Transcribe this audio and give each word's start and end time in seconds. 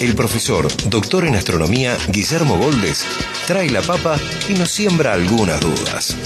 el 0.00 0.14
profesor, 0.14 0.66
doctor 0.86 1.24
en 1.24 1.36
astronomía, 1.36 1.96
Guillermo 2.08 2.56
Goldes, 2.58 3.06
trae 3.46 3.70
la 3.70 3.82
papa 3.82 4.18
y 4.48 4.54
nos 4.54 4.70
siembra 4.70 5.12
algunas 5.12 5.60
dudas. 5.60 6.16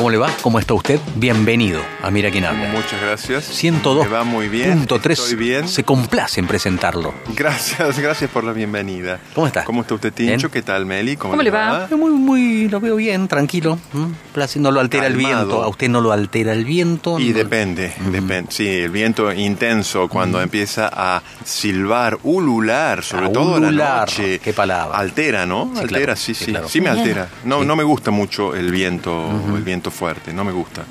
¿Cómo 0.00 0.08
le 0.08 0.16
va? 0.16 0.30
¿Cómo 0.40 0.58
está 0.58 0.72
usted? 0.72 0.98
Bienvenido 1.16 1.82
a 2.02 2.10
Mira 2.10 2.30
quién 2.30 2.46
habla. 2.46 2.70
Muchas 2.72 2.98
gracias. 3.02 3.44
102. 3.44 4.06
Me 4.06 4.10
va 4.10 4.24
muy 4.24 4.48
bien. 4.48 4.78
Punto 4.78 4.98
tres. 4.98 5.18
Estoy 5.18 5.36
bien. 5.36 5.68
Se 5.68 5.84
complace 5.84 6.40
en 6.40 6.46
presentarlo. 6.46 7.12
Gracias, 7.36 7.98
gracias 7.98 8.30
por 8.30 8.42
la 8.42 8.52
bienvenida. 8.54 9.20
¿Cómo 9.34 9.46
está? 9.46 9.62
¿Cómo 9.64 9.82
está 9.82 9.94
usted, 9.96 10.10
Tincho? 10.10 10.48
Bien. 10.48 10.50
¿Qué 10.50 10.62
tal, 10.62 10.86
Meli? 10.86 11.16
¿Cómo, 11.18 11.32
¿Cómo 11.32 11.42
le 11.42 11.50
va? 11.50 11.86
Muy, 11.90 12.12
muy, 12.12 12.68
lo 12.70 12.80
veo 12.80 12.96
bien, 12.96 13.28
tranquilo. 13.28 13.78
¿m? 13.92 14.14
Place- 14.34 14.58
No 14.58 14.70
lo 14.70 14.80
altera 14.80 15.06
el 15.06 15.16
viento. 15.16 15.62
A 15.62 15.68
usted 15.68 15.90
no 15.90 16.00
lo 16.00 16.12
altera 16.12 16.54
el 16.54 16.64
viento. 16.64 17.20
Y 17.20 17.28
no- 17.28 17.36
depende, 17.36 17.92
depende. 18.10 18.46
Sí, 18.52 18.66
el 18.66 18.90
viento 18.90 19.30
intenso 19.30 20.08
cuando 20.08 20.40
empieza 20.40 20.88
a 20.90 21.22
silbar, 21.44 22.18
ulular, 22.22 23.02
sobre 23.02 23.26
A 23.26 23.32
todo 23.32 23.60
la 23.60 23.66
ulular, 23.68 24.00
noche. 24.08 24.38
qué 24.38 24.54
palabra. 24.54 24.96
Altera, 24.96 25.44
¿no? 25.44 25.70
Sí, 25.74 25.80
altera, 25.82 26.00
claro, 26.04 26.16
sí, 26.16 26.34
sí, 26.34 26.44
sí. 26.46 26.50
claro. 26.52 26.68
Sí 26.70 26.80
me 26.80 26.88
altera. 26.88 27.28
No, 27.44 27.60
Sí. 27.60 27.66
no 27.66 27.76
me 27.76 27.84
gusta 27.84 28.10
mucho 28.10 28.54
el 28.54 28.70
viento, 28.72 29.28
el 29.54 29.62
viento 29.62 29.89
fuerte, 29.90 30.32
no 30.32 30.44
me 30.44 30.52
gusta. 30.52 30.84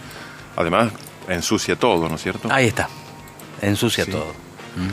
Además, 0.56 0.92
ensucia 1.28 1.76
todo, 1.78 2.08
¿no 2.10 2.16
es 2.16 2.22
cierto? 2.24 2.48
Ahí 2.52 2.68
está. 2.68 2.88
Ensucia 3.62 4.06
Sí. 4.06 4.12
todo. 4.12 4.34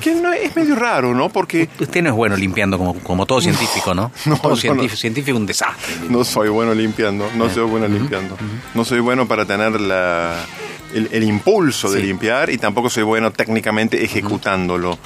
Que 0.02 0.14
no, 0.14 0.32
es 0.32 0.56
medio 0.56 0.74
raro, 0.74 1.14
¿no? 1.14 1.28
Porque 1.28 1.68
Usted 1.78 2.02
no 2.02 2.08
es 2.08 2.14
bueno 2.16 2.36
limpiando 2.36 2.77
como, 2.78 2.94
como 3.00 3.24
todo 3.27 3.40
científico, 3.42 3.94
¿no? 3.94 4.10
no, 4.24 4.36
todo 4.38 4.56
científico, 4.56 4.92
no. 4.92 4.96
científico 4.96 5.36
es 5.36 5.40
un 5.40 5.46
desastre. 5.46 5.94
No 6.08 6.24
soy 6.24 6.48
bueno 6.48 6.74
limpiando, 6.74 7.28
no 7.36 7.48
soy 7.50 7.64
bueno 7.64 7.86
limpiando. 7.86 8.36
No 8.74 8.84
soy 8.84 9.00
bueno 9.00 9.28
para 9.28 9.44
tener 9.44 9.78
la, 9.80 10.44
el, 10.94 11.08
el 11.12 11.22
impulso 11.22 11.90
de 11.90 12.00
limpiar 12.00 12.50
y 12.50 12.58
tampoco 12.58 12.88
soy 12.90 13.04
bueno 13.04 13.30
técnicamente 13.32 14.02
ejecutándolo. 14.02 14.98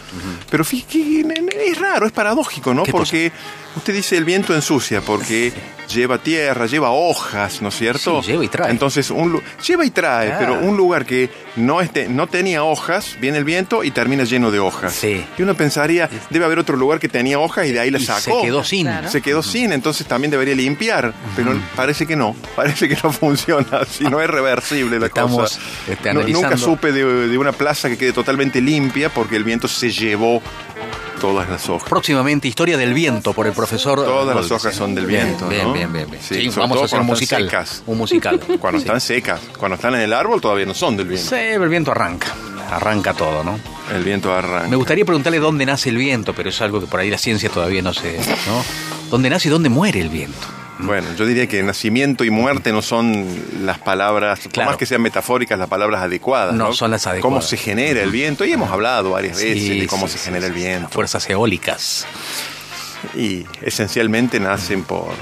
Pero 0.51 0.65
fíjate, 0.65 1.25
es 1.67 1.79
raro, 1.79 2.07
es 2.07 2.13
paradójico, 2.13 2.75
¿no? 2.75 2.83
Porque 2.85 3.33
usted 3.77 3.93
dice 3.95 4.17
el 4.17 4.25
viento 4.25 4.55
ensucia, 4.55 5.01
porque 5.01 5.53
lleva 5.93 6.19
tierra, 6.19 6.67
lleva 6.67 6.91
hojas, 6.93 7.61
¿no 7.63 7.69
es 7.71 7.77
cierto? 7.77 8.23
Sí, 8.23 8.31
lleva 8.31 8.45
y 8.45 8.49
trae. 8.49 8.71
Entonces, 8.71 9.11
un, 9.11 9.41
lleva 9.67 9.85
y 9.85 9.91
trae, 9.91 10.35
pero 10.39 10.55
un 10.61 10.77
lugar 10.77 11.05
que 11.05 11.31
no, 11.57 11.81
este, 11.81 12.09
no 12.09 12.29
tenía 12.29 12.63
hojas, 12.63 13.17
viene 13.21 13.39
el 13.39 13.45
viento 13.45 13.83
y 13.83 13.91
termina 13.91 14.23
lleno 14.23 14.53
de 14.53 14.61
hojas. 14.61 14.93
Sí. 14.95 15.25
Y 15.37 15.43
uno 15.43 15.57
pensaría, 15.57 16.09
debe 16.31 16.45
haber 16.45 16.61
otro 16.61 16.77
lugar 16.77 17.01
que 17.01 17.09
tenía 17.09 17.41
hojas 17.41 17.67
y 17.67 17.73
de 17.73 17.81
ahí 17.81 17.91
la 17.91 17.99
Y 17.99 18.05
sacó. 18.05 18.21
se 18.21 18.33
quedó 18.47 18.63
sin. 18.63 18.87
Claro. 18.87 19.11
Se 19.11 19.21
quedó 19.21 19.43
sin, 19.43 19.73
entonces 19.73 20.07
también 20.07 20.31
debería 20.31 20.55
limpiar, 20.55 21.13
pero 21.35 21.59
parece 21.75 22.07
que 22.07 22.15
no, 22.15 22.37
parece 22.55 22.89
que 22.89 22.97
no 23.03 23.11
funciona, 23.13 23.85
si 23.85 24.05
no 24.05 24.21
es 24.21 24.31
reversible 24.31 25.01
la 25.01 25.07
Estamos, 25.07 25.41
cosa. 25.55 25.61
este, 25.89 26.15
No- 26.15 26.23
nunca 26.23 26.57
supe 26.57 26.93
de, 26.93 27.05
de 27.29 27.37
una 27.39 27.51
plaza 27.53 27.89
que 27.89 27.99
quede 27.99 28.13
totalmente 28.13 28.61
limpia 28.61 29.09
porque 29.13 29.35
el 29.35 29.43
viento 29.43 29.67
se 29.67 29.91
llevó 29.91 30.41
todas 31.21 31.49
las 31.49 31.69
hojas. 31.69 31.89
Próximamente, 31.89 32.49
Historia 32.49 32.77
del 32.77 32.95
Viento 32.95 33.33
por 33.33 33.47
el 33.47 33.53
profesor. 33.53 34.05
Todas 34.05 34.35
las 34.35 34.51
hojas 34.51 34.75
son 34.75 34.95
del 34.95 35.07
viento, 35.07 35.49
Bien, 35.49 35.65
¿no? 35.69 35.73
bien, 35.73 35.93
bien. 35.93 36.11
bien. 36.11 36.23
Sí, 36.23 36.51
Sí, 36.51 36.59
vamos 36.59 36.81
a 36.83 36.85
hacer 36.87 37.01
un 37.01 37.07
musical. 37.07 37.45
secas. 37.45 37.83
Un 37.87 37.99
musical. 37.99 38.41
Cuando 38.61 38.79
Sí. 38.81 38.85
están 38.87 39.01
secas, 39.01 39.41
cuando 39.59 39.77
están 39.77 39.95
en 39.95 40.01
el 40.01 40.13
árbol 40.13 40.41
todavía 40.41 40.67
no 40.67 40.75
son 40.75 40.97
del 40.97 41.07
viento. 41.07 41.29
Sí, 41.29 41.37
el 41.37 41.69
viento 41.69 41.93
arranca. 41.93 42.29
Arranca 42.71 43.15
todo, 43.15 43.43
¿no? 43.45 43.59
El 43.95 44.03
viento 44.05 44.33
arranca. 44.33 44.69
Me 44.69 44.77
gustaría 44.77 45.05
preguntarle 45.05 45.39
dónde 45.41 45.67
nace 45.67 45.89
el 45.91 45.97
viento, 45.97 46.33
pero 46.35 46.49
es 46.49 46.61
algo 46.61 46.81
que 46.81 46.87
por 46.87 47.01
ahí 47.01 47.11
la 47.11 47.19
ciencia 47.19 47.51
todavía 47.51 47.83
no 47.83 47.93
sé, 47.93 48.19
¿no? 48.47 48.65
¿Dónde 49.11 49.29
nace 49.29 49.49
y 49.49 49.51
dónde 49.51 49.69
muere 49.69 50.01
el 50.01 50.09
viento? 50.09 50.47
Bueno, 50.87 51.09
yo 51.17 51.27
diría 51.27 51.47
que 51.47 51.63
nacimiento 51.63 52.25
y 52.25 52.31
muerte 52.31 52.73
no 52.73 52.83
son 52.83 53.27
las 53.63 53.79
palabras, 53.79 54.41
por 54.53 54.65
más 54.65 54.77
que 54.77 54.87
sean 54.87 55.03
metafóricas, 55.03 55.59
las 55.59 55.69
palabras 55.69 56.03
adecuadas. 56.03 56.55
No 56.55 56.69
No, 56.69 56.73
son 56.73 56.91
las 56.91 57.07
adecuadas. 57.07 57.23
Cómo 57.23 57.43
se 57.43 57.57
genera 57.57 58.03
el 58.03 58.11
viento, 58.11 58.45
y 58.45 58.53
hemos 58.53 58.71
hablado 58.71 59.11
varias 59.11 59.37
veces 59.37 59.59
Sí, 59.63 59.81
de 59.81 59.87
cómo 59.87 60.09
sí, 60.09 60.19
se 60.19 60.25
genera 60.25 60.47
el 60.47 60.53
viento. 60.53 60.83
Las 60.85 60.93
fuerzas 60.93 61.29
eólicas. 61.31 62.07
Y 63.15 63.45
esencialmente 63.63 64.39
nacen 64.41 64.83
por, 64.85 65.13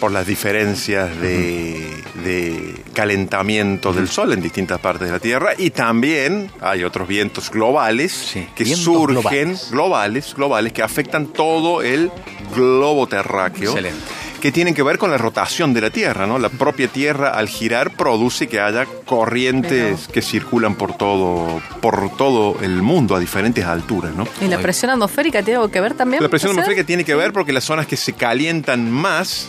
por 0.00 0.10
las 0.12 0.26
diferencias 0.26 1.14
de, 1.20 1.94
de 2.24 2.74
calentamiento 2.94 3.92
del 3.92 4.08
sol 4.08 4.32
en 4.32 4.40
distintas 4.40 4.78
partes 4.80 5.08
de 5.08 5.12
la 5.12 5.20
Tierra 5.20 5.50
y 5.58 5.70
también 5.70 6.50
hay 6.60 6.84
otros 6.84 7.06
vientos 7.06 7.50
globales 7.50 8.12
Sí, 8.12 8.46
que 8.54 8.64
vientos 8.64 8.84
surgen 8.84 9.14
globales. 9.14 9.70
globales. 9.70 10.34
globales 10.34 10.72
que 10.72 10.82
afectan 10.82 11.26
todo 11.28 11.82
el 11.82 12.10
globo 12.54 13.06
terráqueo. 13.06 13.70
Excelente. 13.72 14.00
Que 14.42 14.50
tienen 14.50 14.74
que 14.74 14.82
ver 14.82 14.98
con 14.98 15.12
la 15.12 15.18
rotación 15.18 15.72
de 15.72 15.80
la 15.80 15.90
Tierra, 15.90 16.26
¿no? 16.26 16.36
La 16.36 16.48
propia 16.48 16.88
Tierra 16.88 17.30
al 17.30 17.48
girar 17.48 17.96
produce 17.96 18.48
que 18.48 18.58
haya 18.58 18.86
corrientes 19.06 20.08
que 20.08 20.20
circulan 20.20 20.74
por 20.74 20.96
todo, 20.96 21.62
por 21.80 22.16
todo 22.16 22.56
el 22.60 22.82
mundo 22.82 23.14
a 23.14 23.20
diferentes 23.20 23.64
alturas, 23.64 24.16
¿no? 24.16 24.26
¿Y 24.40 24.48
la 24.48 24.58
presión 24.58 24.90
atmosférica 24.90 25.44
tiene 25.44 25.58
algo 25.58 25.70
que 25.70 25.80
ver 25.80 25.94
también? 25.94 26.20
La 26.20 26.28
presión 26.28 26.50
atmosférica 26.50 26.84
tiene 26.84 27.04
que 27.04 27.14
ver 27.14 27.32
porque 27.32 27.52
las 27.52 27.62
zonas 27.62 27.86
que 27.86 27.96
se 27.96 28.14
calientan 28.14 28.90
más, 28.90 29.46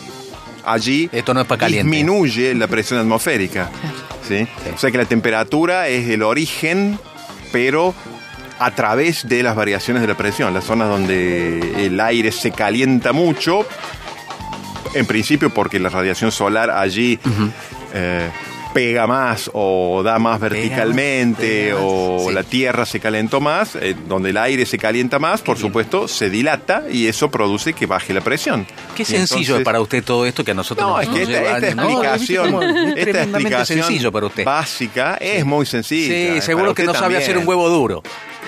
allí 0.64 1.10
Esto 1.10 1.34
no 1.34 1.40
es 1.40 1.46
pa' 1.48 1.58
caliente. 1.58 1.90
disminuye 1.90 2.54
la 2.54 2.68
presión 2.68 3.00
atmosférica. 3.00 3.70
¿sí? 4.28 4.46
O 4.72 4.78
sea 4.78 4.92
que 4.92 4.98
la 4.98 5.06
temperatura 5.06 5.88
es 5.88 6.08
el 6.08 6.22
origen, 6.22 7.00
pero 7.50 7.94
a 8.60 8.70
través 8.70 9.28
de 9.28 9.42
las 9.42 9.56
variaciones 9.56 10.02
de 10.02 10.06
la 10.06 10.16
presión. 10.16 10.54
Las 10.54 10.64
zonas 10.64 10.88
donde 10.88 11.84
el 11.84 11.98
aire 11.98 12.30
se 12.30 12.52
calienta 12.52 13.12
mucho, 13.12 13.66
en 14.94 15.06
principio 15.06 15.50
porque 15.50 15.78
la 15.78 15.88
radiación 15.88 16.32
solar 16.32 16.70
allí 16.70 17.18
eh, 17.92 18.30
pega 18.72 19.06
más 19.06 19.50
o 19.52 20.02
da 20.04 20.18
más 20.18 20.40
verticalmente 20.40 21.66
pega 21.68 21.74
más, 21.76 21.84
o 21.86 22.24
sí. 22.28 22.34
la 22.34 22.42
tierra 22.42 22.84
se 22.84 22.98
calentó 22.98 23.40
más, 23.40 23.76
eh, 23.76 23.94
donde 24.08 24.30
el 24.30 24.36
aire 24.36 24.66
se 24.66 24.78
calienta 24.78 25.18
más, 25.20 25.42
por 25.42 25.56
supuesto, 25.56 26.08
se 26.08 26.28
dilata 26.28 26.84
y 26.90 27.06
eso 27.06 27.30
produce 27.30 27.72
que 27.72 27.86
baje 27.86 28.12
la 28.12 28.20
presión. 28.20 28.66
Qué 28.96 29.02
Y 29.02 29.06
sencillo 29.06 29.58
es 29.58 29.64
para 29.64 29.80
usted 29.80 30.02
todo 30.02 30.26
esto 30.26 30.44
que 30.44 30.50
a 30.50 30.54
nosotros 30.54 30.88
no, 30.88 30.96
nos 30.96 31.02
es 31.02 31.08
que 31.08 31.22
esta, 31.22 31.74
¿no? 31.76 31.82
explicación, 31.84 32.46
¿Viste 32.46 32.58
cómo 32.58 32.62
es 32.62 33.06
esta 33.06 33.22
explicación 33.22 33.78
sencillo 33.78 34.12
para 34.12 34.26
usted. 34.26 34.44
básica 34.44 35.14
es 35.20 35.44
muy 35.44 35.66
sencilla. 35.66 36.08
Sí, 36.08 36.38
eh, 36.38 36.42
seguro 36.42 36.74
que 36.74 36.82
no 36.82 36.90
usted 36.90 37.00
sabe 37.00 37.14
también. 37.14 37.22
hacer 37.22 37.38
un 37.38 37.46
huevo 37.46 37.68
duro. 37.68 38.02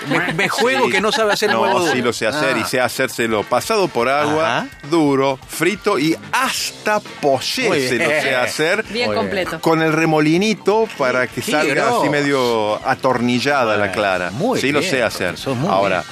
Me, 0.09 0.33
me 0.33 0.47
juego 0.49 0.85
Sí. 0.85 0.91
que 0.91 1.01
no 1.01 1.11
sabe 1.11 1.33
hacer 1.33 1.49
huevo 1.49 1.67
No, 1.67 1.79
duro. 1.79 1.91
sí 1.93 2.01
lo 2.01 2.13
sé 2.13 2.27
hacer 2.27 2.55
Ah. 2.55 2.59
y 2.59 2.63
sé 2.63 2.79
hacérselo 2.79 3.43
pasado 3.43 3.87
por 3.87 4.07
agua, 4.09 4.57
Ajá. 4.59 4.67
duro, 4.89 5.37
frito 5.47 5.99
y 5.99 6.15
hasta 6.31 6.99
poché 6.99 7.87
se 7.89 7.97
lo 7.97 8.05
sé 8.09 8.35
hacer. 8.35 8.83
Bien 8.89 9.13
completo. 9.13 9.59
Con 9.59 9.81
el 9.81 9.91
remolinito 9.93 10.87
para 10.97 11.27
que 11.27 11.41
salga 11.41 11.89
así 11.99 12.09
medio 12.09 12.75
atornillada 12.87 13.75
la 13.77 13.91
clara. 13.91 14.31
muy 14.31 14.59
sí 14.61 14.71
lo 14.71 14.81
sé 14.81 15.03
hacer. 15.03 15.35
muy 15.55 15.67
Ahora, 15.69 16.03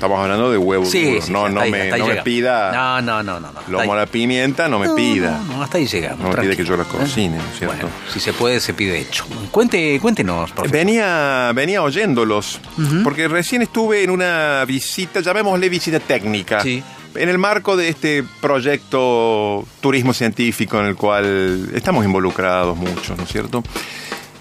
estamos 0.00 0.18
hablando 0.18 0.50
de 0.50 0.56
huevos 0.58 0.90
Sí, 0.90 1.04
duros. 1.04 1.24
sí, 1.26 1.32
no, 1.32 1.48
no, 1.48 1.60
ahí, 1.60 1.70
me, 1.70 1.90
no 1.98 2.06
me 2.06 2.16
pida 2.22 2.72
No, 2.72 3.02
no, 3.02 3.22
no, 3.22 3.38
no. 3.38 3.52
no. 3.52 3.60
lomo 3.68 3.92
a 3.92 3.96
la 3.98 4.06
pimienta, 4.06 4.66
no 4.68 4.78
me 4.78 4.88
pida. 4.94 5.40
No, 5.46 5.56
no, 5.58 5.62
hasta 5.62 5.76
ahí 5.78 5.86
llegamos. 5.86 6.20
No 6.20 6.28
me 6.30 6.36
pide 6.42 6.56
que 6.56 6.64
yo 6.64 6.76
la 6.76 6.84
cocine, 6.84 7.36
¿no 7.36 7.42
es 7.44 7.58
cierto? 7.58 7.76
Bueno, 7.76 7.90
si 8.12 8.18
se 8.18 8.32
puede, 8.32 8.60
se 8.60 8.72
pide 8.74 8.98
hecho. 8.98 9.24
Cuente, 9.50 9.98
cuéntenos, 10.00 10.50
por 10.52 10.66
favor. 10.66 10.70
Venía, 10.72 11.52
venía 11.54 11.82
oyéndolos, 11.82 12.60
porque 13.04 13.28
recién 13.28 13.62
estuve 13.62 14.02
en 14.02 14.10
una 14.10 14.64
visita, 14.66 15.20
llamémosle 15.20 15.68
visita 15.68 16.00
técnica. 16.00 16.60
Sí. 16.62 16.82
En 17.14 17.28
el 17.28 17.38
marco 17.38 17.76
de 17.76 17.88
este 17.88 18.24
proyecto 18.40 19.64
turismo 19.80 20.12
científico 20.14 20.78
en 20.80 20.86
el 20.86 20.94
cual 20.96 21.68
estamos 21.74 22.04
involucrados 22.04 22.76
muchos, 22.76 23.16
¿no 23.16 23.24
es 23.24 23.28
cierto? 23.30 23.62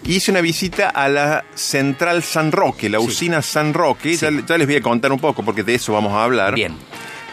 Hice 0.06 0.32
una 0.32 0.42
visita 0.42 0.90
a 0.90 1.08
la 1.08 1.44
central 1.56 2.24
San 2.24 2.52
Roque, 2.52 2.90
la 2.90 3.00
Sí. 3.00 3.06
usina 3.08 3.42
San 3.42 3.74
Roque. 3.74 4.16
Sí. 4.18 4.26
Ya, 4.26 4.32
ya 4.46 4.58
les 4.58 4.68
voy 4.68 4.78
a 4.78 4.82
contar 4.82 5.12
un 5.12 5.20
poco 5.20 5.44
porque 5.44 5.64
de 5.64 5.76
eso 5.76 5.94
vamos 5.94 6.14
a 6.14 6.24
hablar. 6.24 6.56
Bien. 6.56 6.76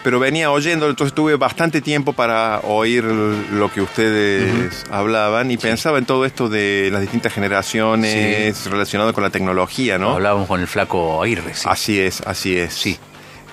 Pero 0.05 0.21
venía 0.21 0.53
oyendo, 0.53 0.89
entonces 0.89 1.13
tuve 1.15 1.35
bastante 1.37 1.81
tiempo 1.81 2.13
para 2.13 2.61
oír 2.61 3.03
lo 3.05 3.73
que 3.73 3.81
ustedes 3.81 4.85
hablaban 4.89 5.51
y 5.51 5.57
pensaba 5.57 5.99
en 5.99 6.05
todo 6.07 6.25
esto 6.25 6.49
de 6.49 6.91
las 6.93 7.01
distintas 7.01 7.33
generaciones 7.33 8.67
relacionado 8.71 9.13
con 9.13 9.25
la 9.25 9.31
tecnología, 9.31 9.99
¿no? 9.99 10.11
Hablábamos 10.13 10.47
con 10.47 10.61
el 10.61 10.69
flaco 10.69 11.21
Aguirre. 11.23 11.55
sí. 11.55 11.67
Así 11.69 11.99
es, 11.99 12.21
así 12.21 12.57
es. 12.57 12.73
Sí. 12.75 12.97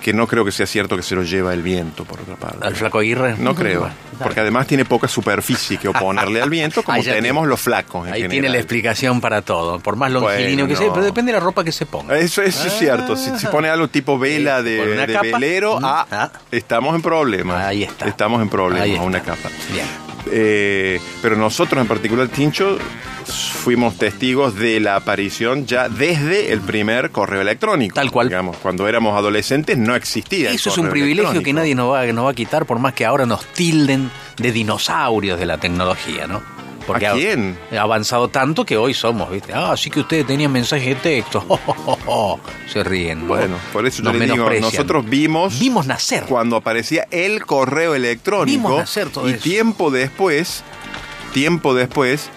Que 0.04 0.14
no 0.14 0.28
creo 0.28 0.44
que 0.44 0.52
sea 0.52 0.66
cierto 0.68 0.98
que 0.98 1.02
se 1.02 1.16
lo 1.16 1.24
lleva 1.24 1.54
el 1.54 1.62
viento, 1.64 2.04
por 2.04 2.20
otra 2.20 2.36
parte. 2.36 2.68
¿Al 2.68 2.76
flaco 2.76 3.00
Aguirre? 3.00 3.36
No 3.40 3.56
creo, 3.56 3.90
porque 4.22 4.42
además 4.42 4.68
tiene 4.68 4.84
poca 4.84 5.08
superficie 5.08 5.78
que 5.78 5.88
oponerle 5.88 6.42
al 6.42 6.50
viento, 6.50 6.84
como 6.84 7.02
tenemos 7.04 7.42
tiene. 7.42 7.48
los 7.48 7.60
flacos. 7.62 8.08
en 8.08 8.14
Ahí 8.14 8.20
tiene 8.22 8.36
general. 8.36 8.52
la 8.54 8.60
explicación 8.60 9.22
para 9.22 9.42
todo, 9.42 9.80
por 9.80 9.96
más 9.96 10.12
longilíneo 10.12 10.66
Bueno, 10.66 10.68
que 10.68 10.76
sea, 10.76 10.94
pero 10.94 11.06
depende 11.06 11.32
de 11.32 11.40
la 11.40 11.44
ropa 11.44 11.64
que 11.64 11.72
se 11.72 11.86
ponga. 11.86 12.18
Eso, 12.18 12.42
eso 12.42 12.68
es 12.68 12.74
cierto. 12.74 13.16
Si, 13.16 13.32
si 13.40 13.48
pone 13.48 13.70
algo 13.70 13.88
tipo 13.88 14.20
vela 14.20 14.60
Sí, 14.60 14.66
de, 14.66 15.20
velero, 15.32 15.80
Mm, 15.80 15.86
ah, 15.86 16.06
ah. 16.12 16.32
estamos 16.52 16.94
en 16.96 17.02
problemas. 17.02 17.64
Ahí 17.64 17.84
está. 17.84 18.06
Estamos 18.06 18.42
en 18.42 18.50
problemas, 18.50 19.00
una 19.00 19.22
capa. 19.22 19.50
Bien. 19.72 20.13
Eh, 20.32 21.00
pero 21.22 21.36
nosotros 21.36 21.82
en 21.82 21.88
particular, 21.88 22.28
Tincho, 22.28 22.78
fuimos 23.26 23.98
testigos 23.98 24.56
de 24.56 24.80
la 24.80 24.96
aparición 24.96 25.66
ya 25.66 25.90
desde 25.90 26.52
el 26.52 26.62
primer 26.62 27.12
correo 27.12 27.42
electrónico. 27.42 27.96
Tal 27.96 28.12
cual. 28.12 28.28
Digamos, 28.28 28.58
cuando 28.58 28.88
éramos 28.88 29.18
adolescentes 29.18 29.78
no 29.78 29.96
existía. 29.96 30.50
el 30.50 30.56
Eso 30.56 30.70
es 30.70 30.78
un 30.78 30.90
privilegio 30.90 31.42
que 31.42 31.54
nadie 31.54 31.76
nos 31.76 31.92
va, 31.92 32.06
nos 32.08 32.26
va 32.26 32.32
a 32.32 32.34
quitar, 32.34 32.66
por 32.66 32.80
más 32.80 32.94
que 32.94 33.06
ahora 33.06 33.26
nos 33.26 33.46
tilden 33.46 34.12
de 34.38 34.52
dinosaurios 34.52 35.40
de 35.40 35.46
la 35.46 35.58
tecnología, 35.58 36.28
¿no? 36.28 36.53
¿A 36.88 36.98
ha- 36.98 37.14
quién? 37.14 37.58
Ha 37.72 37.82
avanzado 37.82 38.28
tanto 38.30 38.66
que 38.66 38.76
hoy 38.78 38.94
somos, 38.94 39.30
¿viste? 39.32 39.54
Ah, 39.54 39.76
sí 39.78 39.90
que 39.90 40.02
ustedes 40.02 40.26
tenían 40.28 40.52
mensaje 40.52 40.90
de 40.90 40.96
texto. 40.96 41.44
Se 42.72 42.84
ríen. 42.84 43.22
¿no? 43.22 43.28
Bueno, 43.28 43.56
por 43.72 43.86
eso 43.86 44.00
yo 44.04 44.12
Nos 44.12 44.16
le 44.20 44.26
digo, 44.26 44.50
nosotros 44.62 45.06
vimos 45.10 45.60
Vimos 45.60 45.86
nacer. 45.88 46.24
cuando 46.24 46.56
aparecía 46.58 47.08
el 47.12 47.46
correo 47.46 47.96
electrónico 47.96 48.58
Vimos 48.58 48.78
nacer 48.78 49.10
todo 49.10 49.30
y 49.30 49.34
eso. 49.34 49.44
tiempo 49.44 49.92
después, 49.92 50.64
tiempo 51.34 51.74
después, 51.74 52.30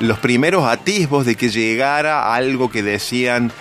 los 0.00 0.18
primeros 0.18 0.64
atisbos 0.66 1.26
de 1.26 1.34
que 1.36 1.50
llegara 1.50 2.34
algo 2.34 2.70
que 2.70 2.82
decían 2.82 3.52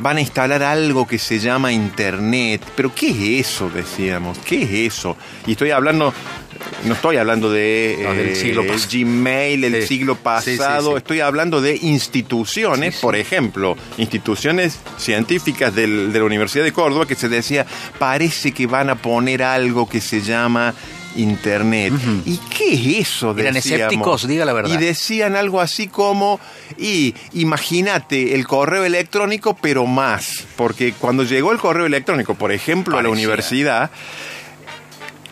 van 0.00 0.16
a 0.16 0.20
instalar 0.20 0.62
algo 0.62 1.06
que 1.06 1.18
se 1.18 1.38
llama 1.38 1.72
internet. 1.72 2.62
Pero 2.76 2.94
¿qué 2.94 3.10
es 3.10 3.46
eso? 3.48 3.70
Decíamos, 3.70 4.38
¿qué 4.38 4.62
es 4.62 4.94
eso? 4.94 5.16
Y 5.46 5.52
estoy 5.52 5.70
hablando 5.70 6.12
no 6.84 6.92
estoy 6.94 7.16
hablando 7.16 7.50
de 7.50 8.00
No, 8.02 8.12
del 8.12 8.28
eh, 8.30 8.34
siglo 8.36 8.62
el 8.62 8.68
pasado. 8.68 8.88
Gmail, 8.92 9.64
el 9.64 9.80
Sí. 9.82 9.88
siglo 9.88 10.14
sí, 10.14 10.20
pasado, 10.22 10.90
sí. 10.92 10.96
estoy 10.98 11.20
hablando 11.20 11.60
de 11.62 11.76
instituciones, 11.76 12.96
por 12.98 13.16
ejemplo, 13.16 13.76
instituciones 13.96 14.78
científicas 14.98 15.74
del- 15.74 16.12
de 16.12 16.18
la 16.18 16.24
Universidad 16.26 16.64
de 16.64 16.72
Córdoba 16.72 17.06
que 17.06 17.14
se 17.14 17.28
decía, 17.30 17.64
parece 17.98 18.52
que 18.52 18.66
van 18.66 18.90
a 18.90 18.96
poner 18.96 19.42
algo 19.42 19.88
que 19.88 20.00
se 20.02 20.20
llama 20.20 20.74
Internet. 21.16 21.92
¿Y 22.24 22.36
qué 22.56 22.74
es 22.98 23.08
eso? 23.08 23.30
Eran 23.36 23.54
Decíamos. 23.54 23.80
escépticos, 23.86 24.26
diga 24.28 24.44
la 24.44 24.52
verdad. 24.52 24.70
Y 24.72 24.76
decían 24.76 25.36
algo 25.36 25.60
así 25.60 25.88
como, 25.88 26.40
y 26.78 27.14
imagínate 27.32 28.34
el 28.34 28.46
correo 28.46 28.84
electrónico, 28.84 29.56
pero 29.60 29.86
más, 29.86 30.44
porque 30.56 30.92
cuando 30.92 31.24
llegó 31.24 31.52
el 31.52 31.58
correo 31.58 31.86
electrónico, 31.86 32.34
por 32.34 32.52
ejemplo, 32.52 32.98
a 32.98 33.02
la 33.02 33.08
universidad, 33.08 33.90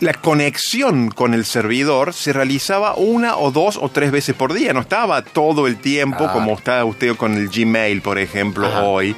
la 0.00 0.14
conexión 0.14 1.10
con 1.10 1.34
el 1.34 1.44
servidor 1.44 2.14
se 2.14 2.32
realizaba 2.32 2.94
una 2.94 3.36
o 3.36 3.50
dos 3.50 3.76
o 3.82 3.88
tres 3.88 4.12
veces 4.12 4.36
por 4.36 4.54
día, 4.54 4.72
no 4.72 4.80
estaba 4.80 5.22
todo 5.22 5.66
el 5.66 5.76
tiempo 5.78 6.26
Ah. 6.28 6.32
como 6.32 6.54
está 6.56 6.84
usted 6.84 7.16
con 7.16 7.34
el 7.34 7.48
Gmail, 7.48 8.00
por 8.00 8.18
ejemplo, 8.18 8.68
Ajá. 8.68 8.84
hoy. 8.84 9.16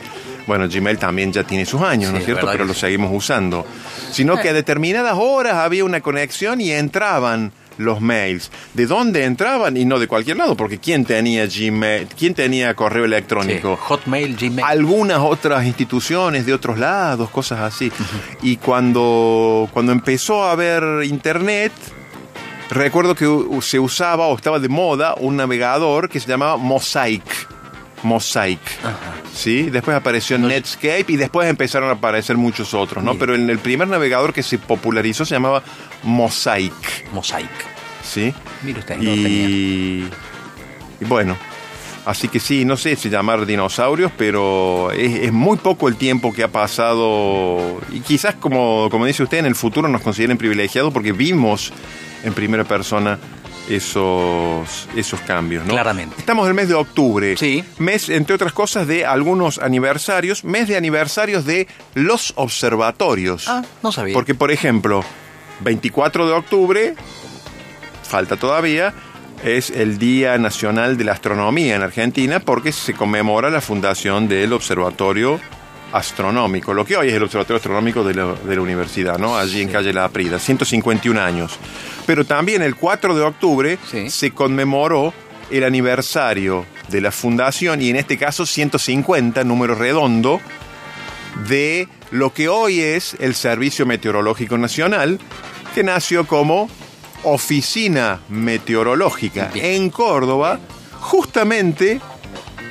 Bueno, 0.50 0.66
Gmail 0.68 0.98
también 0.98 1.32
ya 1.32 1.44
tiene 1.44 1.64
sus 1.64 1.80
años, 1.80 2.10
¿no 2.10 2.18
es 2.18 2.24
cierto? 2.24 2.48
Pero 2.50 2.64
lo 2.64 2.74
seguimos 2.74 3.08
usando. 3.12 3.64
Sino 4.10 4.36
que 4.36 4.48
a 4.48 4.52
determinadas 4.52 5.14
horas 5.16 5.54
había 5.54 5.84
una 5.84 6.00
conexión 6.00 6.60
y 6.60 6.72
entraban 6.72 7.52
los 7.78 8.00
mails. 8.00 8.50
¿De 8.74 8.86
dónde 8.86 9.22
entraban? 9.26 9.76
Y 9.76 9.84
no 9.84 10.00
de 10.00 10.08
cualquier 10.08 10.38
lado, 10.38 10.56
porque 10.56 10.78
¿quién 10.78 11.04
tenía 11.04 11.46
Gmail? 11.46 12.08
¿Quién 12.18 12.34
tenía 12.34 12.74
correo 12.74 13.04
Sí, 13.04 13.06
electrónico? 13.06 13.76
Hotmail, 13.76 14.34
Gmail. 14.36 14.64
algunas 14.66 15.20
otras 15.20 15.64
instituciones 15.64 16.44
de 16.46 16.52
otros 16.52 16.80
lados, 16.80 17.30
cosas 17.30 17.60
así. 17.60 17.92
Y 18.42 18.56
cuando, 18.56 19.68
cuando 19.72 19.92
empezó 19.92 20.42
a 20.42 20.50
haber 20.50 21.04
internet, 21.04 21.70
recuerdo 22.70 23.14
que 23.14 23.28
se 23.62 23.78
usaba 23.78 24.26
o 24.26 24.34
estaba 24.34 24.58
de 24.58 24.68
moda 24.68 25.14
un 25.16 25.36
navegador 25.36 26.08
que 26.08 26.18
se 26.18 26.26
llamaba 26.26 26.56
Mosaic. 26.56 27.22
Mosaic. 28.02 28.58
¿Sí? 29.34 29.70
Después 29.70 29.96
apareció 29.96 30.38
Netscape 30.38 31.06
y 31.08 31.16
después 31.16 31.48
empezaron 31.48 31.88
a 31.88 31.92
aparecer 31.92 32.36
muchos 32.36 32.74
otros, 32.74 33.02
¿no? 33.02 33.14
Pero 33.16 33.34
en 33.34 33.48
el 33.48 33.58
primer 33.58 33.88
navegador 33.88 34.32
que 34.32 34.42
se 34.42 34.58
popularizó 34.58 35.24
se 35.24 35.34
llamaba 35.34 35.62
Mosaic. 36.02 37.10
Mosaic. 37.12 37.48
¿Sí? 38.02 38.34
Mire 38.62 38.80
usted, 38.80 38.96
no. 38.96 39.10
Y, 39.10 40.08
y 41.00 41.04
bueno, 41.04 41.36
así 42.06 42.28
que 42.28 42.40
sí, 42.40 42.64
no 42.64 42.76
sé 42.76 42.96
si 42.96 43.08
llamar 43.08 43.46
dinosaurios, 43.46 44.10
pero 44.16 44.90
es, 44.90 45.22
es 45.22 45.32
muy 45.32 45.58
poco 45.58 45.88
el 45.88 45.96
tiempo 45.96 46.32
que 46.32 46.42
ha 46.42 46.48
pasado. 46.48 47.80
Y 47.92 48.00
quizás, 48.00 48.34
como, 48.34 48.88
como 48.90 49.06
dice 49.06 49.22
usted, 49.22 49.38
en 49.38 49.46
el 49.46 49.54
futuro 49.54 49.88
nos 49.88 50.02
consideren 50.02 50.38
privilegiados 50.38 50.92
porque 50.92 51.12
vimos 51.12 51.72
en 52.24 52.34
primera 52.34 52.64
persona 52.64 53.18
esos, 53.68 54.88
esos 54.96 55.20
cambios, 55.20 55.64
¿no? 55.64 55.72
Claramente. 55.72 56.16
Estamos 56.18 56.44
en 56.44 56.48
el 56.48 56.54
mes 56.54 56.68
de 56.68 56.74
octubre. 56.74 57.36
Sí. 57.36 57.64
Mes, 57.78 58.08
entre 58.08 58.34
otras 58.34 58.52
cosas, 58.52 58.86
de 58.86 59.04
algunos 59.04 59.58
aniversarios. 59.58 60.44
Mes 60.44 60.68
de 60.68 60.76
aniversarios 60.76 61.44
de 61.44 61.68
los 61.94 62.32
observatorios. 62.36 63.48
Ah, 63.48 63.62
no 63.82 63.92
sabía. 63.92 64.14
Porque, 64.14 64.34
por 64.34 64.50
ejemplo, 64.50 65.04
24 65.60 66.26
de 66.26 66.32
octubre, 66.32 66.94
falta 68.02 68.36
todavía, 68.36 68.94
es 69.44 69.70
el 69.70 69.98
Día 69.98 70.36
Nacional 70.38 70.96
de 70.96 71.04
la 71.04 71.12
Astronomía 71.12 71.76
en 71.76 71.82
Argentina 71.82 72.40
porque 72.40 72.72
se 72.72 72.94
conmemora 72.94 73.50
la 73.50 73.60
fundación 73.60 74.28
del 74.28 74.52
Observatorio 74.52 75.40
Astronómico, 75.92 76.72
lo 76.74 76.84
que 76.84 76.96
hoy 76.96 77.08
es 77.08 77.14
el 77.14 77.22
Observatorio 77.24 77.56
Astronómico 77.56 78.04
de 78.04 78.14
la, 78.14 78.34
de 78.34 78.56
la 78.56 78.62
Universidad, 78.62 79.18
¿no? 79.18 79.36
Allí 79.36 79.60
en 79.62 79.68
Calle 79.68 79.92
La 79.92 80.04
Aprida, 80.04 80.38
151 80.38 81.20
años. 81.20 81.58
Pero 82.06 82.24
también 82.24 82.62
el 82.62 82.76
4 82.76 83.14
de 83.14 83.22
octubre 83.22 83.78
Sí. 83.90 84.10
se 84.10 84.30
conmemoró 84.32 85.12
el 85.50 85.64
aniversario 85.64 86.64
de 86.88 87.00
la 87.00 87.10
fundación 87.10 87.82
y 87.82 87.90
en 87.90 87.96
este 87.96 88.16
caso 88.18 88.46
150, 88.46 89.42
número 89.44 89.74
redondo, 89.74 90.40
de 91.48 91.88
lo 92.10 92.32
que 92.32 92.48
hoy 92.48 92.80
es 92.80 93.16
el 93.20 93.34
Servicio 93.34 93.86
Meteorológico 93.86 94.58
Nacional, 94.58 95.18
que 95.74 95.82
nació 95.84 96.26
como 96.26 96.68
Oficina 97.22 98.20
Meteorológica 98.28 99.50
Bien. 99.52 99.66
en 99.82 99.90
Córdoba, 99.90 100.58
justamente 101.00 102.00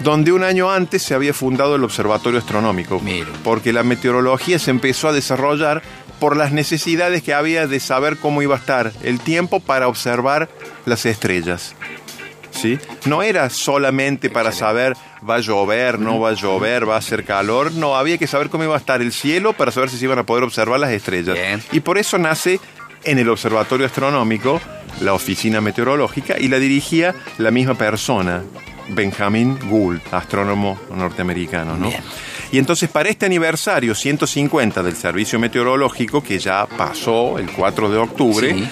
donde 0.04 0.31
un 0.31 0.44
año 0.44 0.72
antes 0.72 1.04
se 1.04 1.13
había 1.13 1.34
fundado 1.34 1.75
el 1.75 1.84
Observatorio 1.84 2.40
Astronómico, 2.40 3.01
porque 3.44 3.74
la 3.74 3.84
meteorología 3.84 4.60
se 4.60 4.72
empezó 4.72 5.10
a 5.10 5.13
desarrollar 5.13 5.81
por 6.19 6.36
las 6.36 6.51
necesidades 6.51 7.24
que 7.24 7.34
había 7.34 7.68
de 7.68 7.80
saber 7.80 8.18
cómo 8.18 8.42
iba 8.42 8.56
a 8.56 8.60
estar 8.60 8.92
el 9.04 9.19
tiempo 9.19 9.60
para 9.60 9.88
observar 9.88 10.50
las 10.86 11.06
estrellas. 11.06 11.75
¿sí? 12.51 12.78
No 13.06 13.24
era 13.24 13.50
solamente 13.50 14.30
para 14.30 14.51
saber 14.51 14.96
va 15.28 15.36
a 15.36 15.40
llover, 15.40 16.00
no 16.00 16.19
va 16.19 16.30
a 16.30 16.34
llover, 16.34 16.88
va 16.88 16.95
a 16.95 17.00
hacer 17.00 17.24
calor, 17.24 17.72
no, 17.74 17.95
había 17.95 18.18
que 18.18 18.28
saber 18.28 18.50
cómo 18.50 18.63
iba 18.63 18.75
a 18.75 18.80
estar 18.80 19.02
el 19.02 19.12
cielo 19.12 19.54
para 19.54 19.72
saber 19.72 19.90
si 19.90 19.98
se 19.98 20.06
iban 20.06 20.19
a 20.19 20.25
poder 20.25 20.44
observar 20.44 20.80
las 20.80 20.92
estrellas. 20.92 21.36
Bien. 21.36 21.62
Y 21.71 21.80
por 21.80 21.97
eso 21.97 22.18
nace 22.18 22.59
en 23.04 23.18
el 23.18 23.30
Observatorio 23.30 23.85
Astronómico 23.85 24.62
la 25.02 25.14
oficina 25.14 25.62
meteorológica 25.62 26.38
y 26.38 26.50
la 26.50 26.59
dirigía 26.59 27.16
la 27.38 27.52
misma 27.52 27.76
persona, 27.76 28.44
Benjamin 28.90 29.58
Gould, 29.69 30.02
astrónomo 30.12 30.80
norteamericano, 30.96 31.78
¿no? 31.78 31.90
Bien. 31.90 32.02
Y 32.52 32.58
entonces 32.58 32.90
para 32.90 33.10
este 33.10 33.26
aniversario 33.28 33.94
150 33.94 34.81
del 34.81 34.96
Servicio 34.96 35.38
Meteorológico, 35.40 36.24
que 36.24 36.40
ya 36.40 36.66
pasó 36.66 37.38
el 37.38 37.50
4 37.52 37.90
de 37.90 37.98
octubre, 37.98 38.54
Sí. 38.54 38.68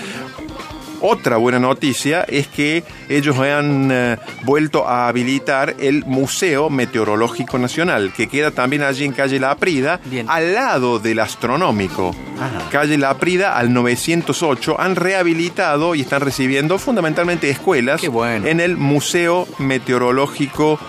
Otra 1.01 1.37
buena 1.37 1.59
noticia 1.59 2.23
es 2.23 2.47
que 2.47 2.83
ellos 3.09 3.37
han 3.37 3.89
eh, 3.91 4.17
vuelto 4.43 4.87
a 4.87 5.07
habilitar 5.07 5.75
el 5.79 6.05
Museo 6.05 6.69
Meteorológico 6.69 7.57
Nacional, 7.57 8.13
que 8.15 8.27
queda 8.27 8.51
también 8.51 8.83
allí 8.83 9.05
en 9.05 9.13
calle 9.13 9.39
La 9.39 9.51
Aprida, 9.51 9.99
Bien. 10.05 10.25
al 10.29 10.53
lado 10.53 10.99
del 10.99 11.19
Astronómico. 11.19 12.15
Ajá. 12.39 12.69
Calle 12.71 12.97
La 12.97 13.11
Aprida 13.11 13.57
al 13.57 13.73
908 13.73 14.79
han 14.79 14.95
rehabilitado 14.95 15.95
y 15.95 16.01
están 16.01 16.21
recibiendo 16.21 16.77
fundamentalmente 16.79 17.49
escuelas 17.49 18.05
bueno. 18.07 18.47
en 18.47 18.59
el 18.59 18.77
Museo 18.77 19.47
Meteorológico 19.59 20.79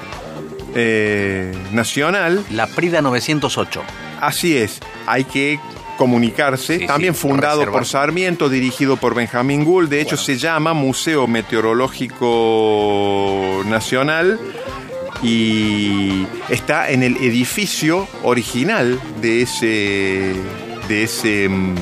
eh, 0.74 1.52
Nacional. 1.72 2.44
La 2.50 2.66
Prida 2.66 3.02
908. 3.02 3.82
Así 4.20 4.56
es, 4.56 4.80
hay 5.06 5.24
que 5.24 5.60
comunicarse, 5.98 6.78
Sí, 6.78 6.86
también 6.86 7.12
sí, 7.14 7.20
fundado 7.20 7.58
reservar. 7.60 7.80
por 7.80 7.86
Sarmiento, 7.86 8.48
dirigido 8.48 8.96
por 8.96 9.14
Benjamín 9.14 9.64
Gould, 9.66 9.90
de 9.90 10.00
hecho 10.00 10.16
se 10.16 10.38
llama 10.38 10.72
Museo 10.72 11.26
Meteorológico 11.26 13.62
Nacional 13.66 14.40
y 15.22 16.26
está 16.48 16.90
en 16.90 17.02
el 17.02 17.16
edificio 17.18 18.08
original 18.22 18.98
de 19.20 19.42
ese, 19.42 20.34
de 20.88 21.02
ese 21.02 21.48
mm, 21.48 21.74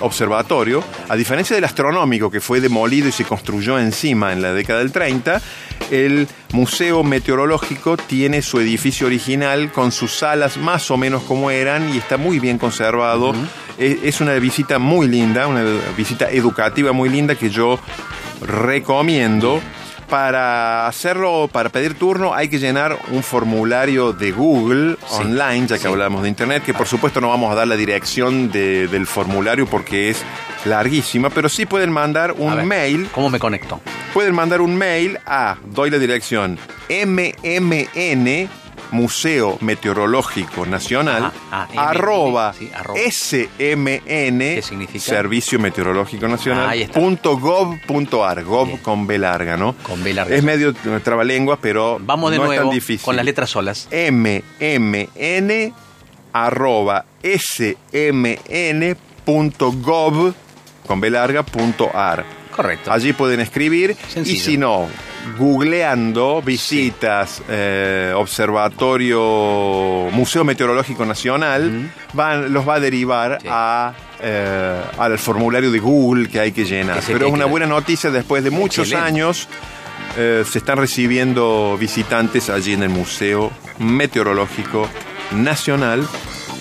observatorio, 0.00 0.82
a 1.08 1.16
diferencia 1.16 1.54
del 1.54 1.64
astronómico 1.64 2.30
que 2.30 2.40
fue 2.40 2.60
demolido 2.60 3.08
y 3.08 3.12
se 3.12 3.24
construyó 3.24 3.78
encima 3.78 4.32
en 4.32 4.42
la 4.42 4.52
década 4.52 4.80
del 4.80 4.92
30, 4.92 5.40
el 5.90 6.28
Museo 6.52 7.02
Meteorológico 7.02 7.96
tiene 7.96 8.42
su 8.42 8.60
edificio 8.60 9.06
original 9.06 9.72
con 9.72 9.92
sus 9.92 10.12
salas 10.12 10.56
más 10.56 10.90
o 10.90 10.96
menos 10.96 11.22
como 11.22 11.50
eran 11.50 11.94
y 11.94 11.98
está 11.98 12.16
muy 12.16 12.38
bien 12.38 12.58
conservado. 12.58 13.34
es, 13.78 13.98
es 14.02 14.20
una 14.20 14.34
visita 14.34 14.78
muy 14.78 15.08
linda, 15.08 15.46
una 15.46 15.64
visita 15.96 16.30
educativa 16.30 16.92
muy 16.92 17.08
linda 17.08 17.34
que 17.34 17.50
yo 17.50 17.78
recomiendo. 18.40 19.60
Para 20.10 20.88
hacerlo, 20.88 21.48
para 21.52 21.68
pedir 21.68 21.94
turno, 21.94 22.34
hay 22.34 22.48
que 22.48 22.58
llenar 22.58 22.98
un 23.12 23.22
formulario 23.22 24.12
de 24.12 24.32
Google 24.32 24.96
Sí. 25.06 25.22
online, 25.22 25.68
ya 25.68 25.76
que 25.76 25.82
Sí. 25.82 25.86
hablamos 25.86 26.22
de 26.24 26.28
Internet, 26.28 26.64
que 26.64 26.74
por 26.74 26.88
supuesto 26.88 27.20
no 27.20 27.28
vamos 27.28 27.52
a 27.52 27.54
dar 27.54 27.68
la 27.68 27.76
dirección 27.76 28.50
de- 28.50 28.88
del 28.88 29.06
formulario 29.06 29.66
porque 29.66 30.10
es 30.10 30.22
larguísima, 30.64 31.30
pero 31.30 31.48
sí 31.48 31.64
pueden 31.64 31.92
mandar 31.92 32.32
un 32.36 32.56
ver, 32.56 32.66
mail 32.66 33.08
¿Cómo 33.14 33.30
me 33.30 33.38
conecto? 33.38 33.80
pueden 34.12 34.34
mandar 34.34 34.60
un 34.60 34.74
mail 34.76 35.16
a, 35.26 35.56
doy 35.64 35.90
la 35.90 35.98
dirección, 35.98 36.58
MMN, 36.88 38.48
Museo 38.92 39.58
Meteorológico 39.60 40.66
Nacional, 40.66 41.32
ah, 41.50 41.66
MMN, 41.70 41.78
arroba, 41.78 42.52
sí, 42.52 42.70
arroba. 42.74 42.98
SMN. 43.10 44.62
Servicio 44.98 45.58
Meteorológico 45.58 46.26
Nacional, 46.28 46.68
Ah, 46.68 46.92
punto 46.92 47.38
gov 47.38 47.76
punto 47.86 48.24
ar, 48.24 48.42
gov 48.44 48.66
Bien. 48.66 48.78
con 48.78 49.06
B 49.06 49.18
larga, 49.18 49.56
¿no? 49.56 49.74
Con 49.82 50.02
B 50.02 50.12
larga. 50.14 50.34
Es 50.34 50.42
medio 50.42 50.74
trabalengua, 51.02 51.58
pero 51.60 51.98
Vamos 52.00 52.30
de 52.30 52.38
no 52.38 52.44
es 52.44 52.48
nuevo 52.50 52.64
tan 52.64 52.74
difícil. 52.74 53.04
con 53.04 53.16
las 53.16 53.24
letras 53.24 53.50
solas. 53.50 53.88
MMN 53.90 55.72
arroba 56.32 57.04
smn 57.22 58.96
punto 59.24 59.72
gov 59.72 60.34
con 60.86 61.00
B 61.00 61.10
larga 61.10 61.42
punto 61.42 61.90
ar. 61.94 62.24
Correcto. 62.54 62.92
Allí 62.92 63.12
pueden 63.12 63.40
escribir 63.40 63.96
Sencillo. 64.08 64.36
y 64.36 64.40
si 64.40 64.56
no, 64.58 64.86
googleando 65.38 66.42
visitas, 66.42 67.42
eh, 67.48 68.12
observatorio, 68.16 70.08
Museo 70.12 70.44
Meteorológico 70.44 71.04
Nacional, 71.04 71.90
van, 72.12 72.52
los 72.52 72.68
va 72.68 72.74
a 72.74 72.80
derivar 72.80 73.38
Sí. 73.40 73.48
a, 73.50 73.92
eh, 74.20 74.80
al 74.98 75.18
formulario 75.18 75.70
de 75.70 75.78
Google 75.78 76.28
que 76.28 76.40
hay 76.40 76.52
que 76.52 76.64
llenar. 76.64 77.00
Que 77.00 77.12
Pero 77.12 77.26
es 77.28 77.32
una 77.32 77.46
buena 77.46 77.66
noticia, 77.66 78.10
después 78.10 78.44
de 78.44 78.50
muchos 78.50 78.88
Excelente. 78.88 79.06
años 79.08 79.48
eh, 80.16 80.44
se 80.50 80.58
están 80.58 80.78
recibiendo 80.78 81.76
visitantes 81.78 82.50
allí 82.50 82.72
en 82.72 82.82
el 82.82 82.88
Museo 82.90 83.50
Meteorológico 83.78 84.88
Nacional, 85.32 86.06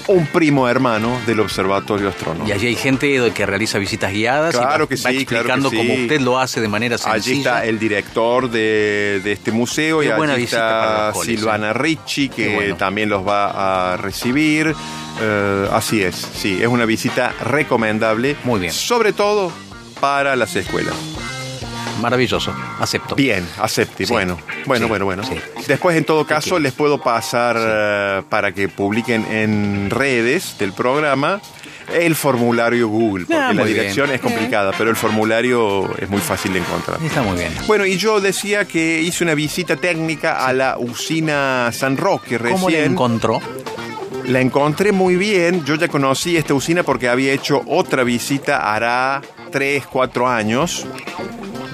un 0.10 0.26
primo 0.26 0.68
hermano 0.68 1.20
del 1.26 1.40
Observatorio 1.40 2.10
Astronómico. 2.10 2.50
Y 2.50 2.52
allí 2.52 2.68
hay 2.68 2.76
gente 2.76 3.32
que 3.32 3.46
realiza 3.46 3.78
visitas 3.78 4.12
guiadas 4.12 4.56
Claro 4.56 4.86
y 4.86 4.88
va, 4.88 4.88
que 4.88 4.96
va 4.96 5.12
sí, 5.12 5.26
claro 5.26 5.46
que 5.46 5.52
explicando 5.52 5.70
sí. 5.70 5.78
cómo 5.78 5.94
usted 5.94 6.22
lo 6.22 6.40
hace 6.40 6.62
de 6.62 6.68
manera 6.68 6.98
sencilla. 6.98 7.14
Allí 7.16 7.38
está 7.38 7.66
el 7.66 7.80
director 7.80 8.50
de, 8.50 9.22
de 9.24 9.32
este 9.32 9.52
museo 9.52 10.00
Qué 10.00 10.08
y 10.08 10.12
allí 10.12 10.44
está 10.44 11.12
coles, 11.14 11.36
Silvana 11.36 11.70
eh. 11.70 11.74
Ricci 11.74 12.30
que 12.30 12.56
bueno. 12.56 12.76
también 12.76 13.10
los 13.10 13.26
va 13.26 13.94
a 13.94 13.98
recibir. 13.98 14.76
Eh, 15.22 15.70
así 15.72 16.02
es, 16.02 16.16
sí, 16.16 16.58
es 16.62 16.68
una 16.68 16.86
visita 16.86 17.34
recomendable. 17.44 18.36
Muy 18.44 18.60
bien. 18.62 18.74
Sobre 18.74 19.14
todo 19.14 19.52
para 20.00 20.36
las 20.36 20.56
escuelas. 20.56 20.96
Maravilloso, 22.00 22.54
acepto. 22.80 23.16
Bien, 23.16 23.46
acepte. 23.60 24.06
Sí. 24.06 24.14
Bueno, 24.14 24.38
bueno, 24.66 24.86
Sí. 24.86 24.90
bueno, 24.90 25.06
bueno. 25.06 25.24
Sí. 25.24 25.36
Después, 25.68 25.96
en 25.98 26.06
todo 26.06 26.26
caso, 26.26 26.60
les 26.60 26.74
puedo 26.74 27.02
pasar 27.02 27.56
eh, 27.60 28.22
para 28.30 28.52
que 28.54 28.68
publiquen 28.70 29.26
en 29.32 29.90
redes 29.90 30.58
del 30.58 30.74
programa 30.74 31.40
el 31.94 32.16
formulario 32.16 32.88
Google, 32.88 33.26
porque 33.26 33.42
Ah, 33.42 33.52
la 33.52 33.66
dirección 33.66 34.06
bien. 34.08 34.16
es 34.18 34.22
complicada, 34.22 34.72
pero 34.78 34.92
el 34.92 34.96
formulario 34.96 35.90
es 35.98 36.08
muy 36.08 36.22
fácil 36.22 36.54
de 36.54 36.60
encontrar. 36.60 37.00
Está 37.04 37.24
muy 37.24 37.36
bien. 37.38 37.52
Bueno, 37.66 37.84
y 37.86 37.98
yo 37.98 38.22
decía 38.22 38.66
que 38.66 39.02
hice 39.02 39.24
una 39.24 39.34
visita 39.34 39.76
técnica 39.76 40.46
a 40.46 40.54
la 40.54 40.78
usina 40.78 41.72
San 41.74 41.98
Roque 41.98 42.38
recién. 42.38 42.54
¿Cómo 42.60 42.70
le 42.70 42.86
encontró? 42.86 43.42
La 44.28 44.40
encontré 44.40 44.92
muy 44.92 45.16
bien. 45.16 45.66
Yo 45.66 45.74
ya 45.76 45.88
conocí 45.88 46.38
esta 46.38 46.54
usina 46.54 46.84
porque 46.84 47.10
había 47.10 47.34
hecho 47.34 47.64
otra 47.66 48.04
visita 48.04 48.72
hará 48.72 49.24
3, 49.52 49.88
4 49.88 50.28
años. 50.30 50.86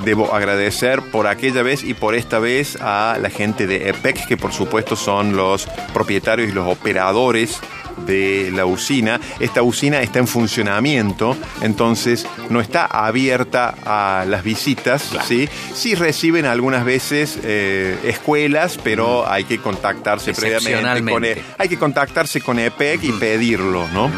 Debo 0.06 0.34
agradecer 0.36 1.02
por 1.02 1.28
aquella 1.28 1.64
vez 1.64 1.84
y 1.84 1.94
por 1.96 2.14
esta 2.16 2.40
vez 2.40 2.78
a 2.80 3.18
la 3.20 3.30
gente 3.30 3.66
de 3.68 3.90
EPEC, 3.90 4.28
que 4.28 4.38
por 4.38 4.54
supuesto 4.54 4.96
son 4.96 5.36
los 5.36 5.68
propietarios 5.94 6.50
y 6.50 6.52
los 6.54 6.68
operadores 6.68 7.60
de 8.06 8.52
la 8.54 8.66
usina. 8.66 9.20
Esta 9.40 9.62
usina 9.64 10.02
está 10.02 10.20
en 10.20 10.28
funcionamiento, 10.28 11.36
entonces 11.62 12.28
no 12.50 12.62
está 12.62 12.86
abierta 12.86 13.74
a 13.86 14.26
las 14.26 14.44
visitas. 14.44 15.12
¿sí? 15.28 15.50
sí 15.74 15.96
reciben 15.96 16.46
algunas 16.46 16.86
veces 16.86 17.40
eh, 17.44 17.98
escuelas, 18.04 18.78
pero 18.84 19.28
hay 19.28 19.46
que 19.46 19.60
contactarse 19.60 20.34
previamente 20.34 20.72
con, 20.72 21.24
Excepcionalmente. 21.24 21.32
e- 21.40 21.44
hay 21.58 21.70
que 21.70 21.78
contactarse 21.78 22.42
con 22.42 22.60
EPEC 22.60 23.04
y 23.04 23.12
pedirlo, 23.14 23.88
¿no? 23.94 24.12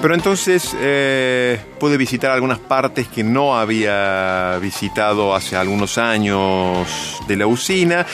Pero 0.00 0.14
entonces 0.14 0.76
eh, 0.80 1.60
pude 1.80 1.96
visitar 1.96 2.30
algunas 2.30 2.60
partes 2.60 3.08
que 3.08 3.24
no 3.24 3.58
había 3.58 4.56
visitado 4.60 5.34
hace 5.34 5.56
algunos 5.56 5.98
años 5.98 7.20
de 7.26 7.36
la 7.36 7.48
usina. 7.48 8.06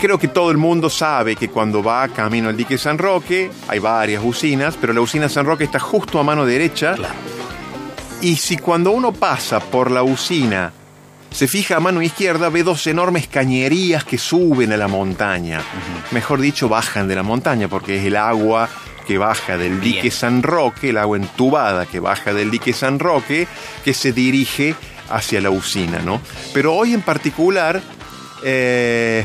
Creo 0.00 0.18
que 0.18 0.26
todo 0.26 0.50
el 0.50 0.56
mundo 0.56 0.90
sabe 0.90 1.36
que 1.36 1.48
cuando 1.48 1.84
va 1.84 2.08
camino 2.08 2.48
al 2.48 2.56
dique 2.56 2.76
San 2.78 2.98
Roque, 2.98 3.48
hay 3.68 3.78
varias 3.78 4.24
usinas, 4.24 4.76
pero 4.76 4.92
la 4.92 5.00
usina 5.00 5.28
San 5.28 5.46
Roque 5.46 5.62
está 5.62 5.78
justo 5.78 6.18
a 6.18 6.24
mano 6.24 6.44
derecha. 6.44 6.94
Claro. 6.94 7.14
Y 8.20 8.34
si 8.34 8.56
cuando 8.56 8.90
uno 8.90 9.12
pasa 9.12 9.60
por 9.60 9.90
la 9.90 10.02
usina 10.02 10.72
se 11.30 11.48
fija 11.48 11.76
a 11.76 11.80
mano 11.80 12.02
izquierda, 12.02 12.50
ve 12.50 12.62
dos 12.62 12.86
enormes 12.86 13.26
cañerías 13.26 14.04
que 14.04 14.18
suben 14.18 14.72
a 14.72 14.76
la 14.76 14.88
montaña. 14.88 15.62
Mejor 16.10 16.40
dicho, 16.40 16.68
bajan 16.68 17.08
de 17.08 17.16
la 17.16 17.22
montaña, 17.22 17.68
porque 17.68 17.98
es 17.98 18.04
el 18.04 18.16
agua 18.16 18.68
que 19.06 19.18
baja 19.18 19.56
del 19.56 19.80
Bien. 19.80 19.94
dique 19.96 20.10
San 20.10 20.42
Roque, 20.42 20.90
el 20.90 20.98
agua 20.98 21.16
entubada 21.16 21.86
que 21.86 22.00
baja 22.00 22.32
del 22.32 22.50
dique 22.50 22.72
San 22.72 22.98
Roque, 22.98 23.46
que 23.84 23.94
se 23.94 24.12
dirige 24.12 24.74
hacia 25.10 25.40
la 25.40 25.50
usina, 25.50 25.98
¿no? 26.00 26.20
Pero 26.54 26.74
hoy 26.74 26.94
en 26.94 27.02
particular 27.02 27.82
eh, 28.42 29.24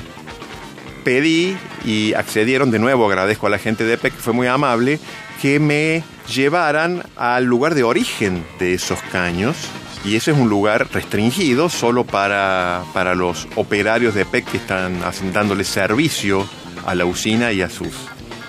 pedí 1.03 1.57
y 1.85 2.13
accedieron 2.13 2.71
de 2.71 2.79
nuevo, 2.79 3.07
agradezco 3.07 3.47
a 3.47 3.49
la 3.49 3.59
gente 3.59 3.85
de 3.85 3.93
EPEC, 3.93 4.15
que 4.15 4.21
fue 4.21 4.33
muy 4.33 4.47
amable, 4.47 4.99
que 5.41 5.59
me 5.59 6.03
llevaran 6.33 7.03
al 7.15 7.45
lugar 7.45 7.75
de 7.75 7.83
origen 7.83 8.45
de 8.59 8.73
esos 8.73 8.99
caños. 9.11 9.55
Y 10.03 10.15
ese 10.15 10.31
es 10.31 10.37
un 10.37 10.49
lugar 10.49 10.87
restringido 10.91 11.69
solo 11.69 12.05
para, 12.05 12.83
para 12.93 13.15
los 13.15 13.47
operarios 13.55 14.13
de 14.13 14.21
EPEC 14.21 14.45
que 14.45 14.57
están 14.57 15.01
dándole 15.33 15.63
servicio 15.63 16.47
a 16.85 16.95
la 16.95 17.05
usina 17.05 17.51
y 17.51 17.61
a 17.61 17.69
sus 17.69 17.93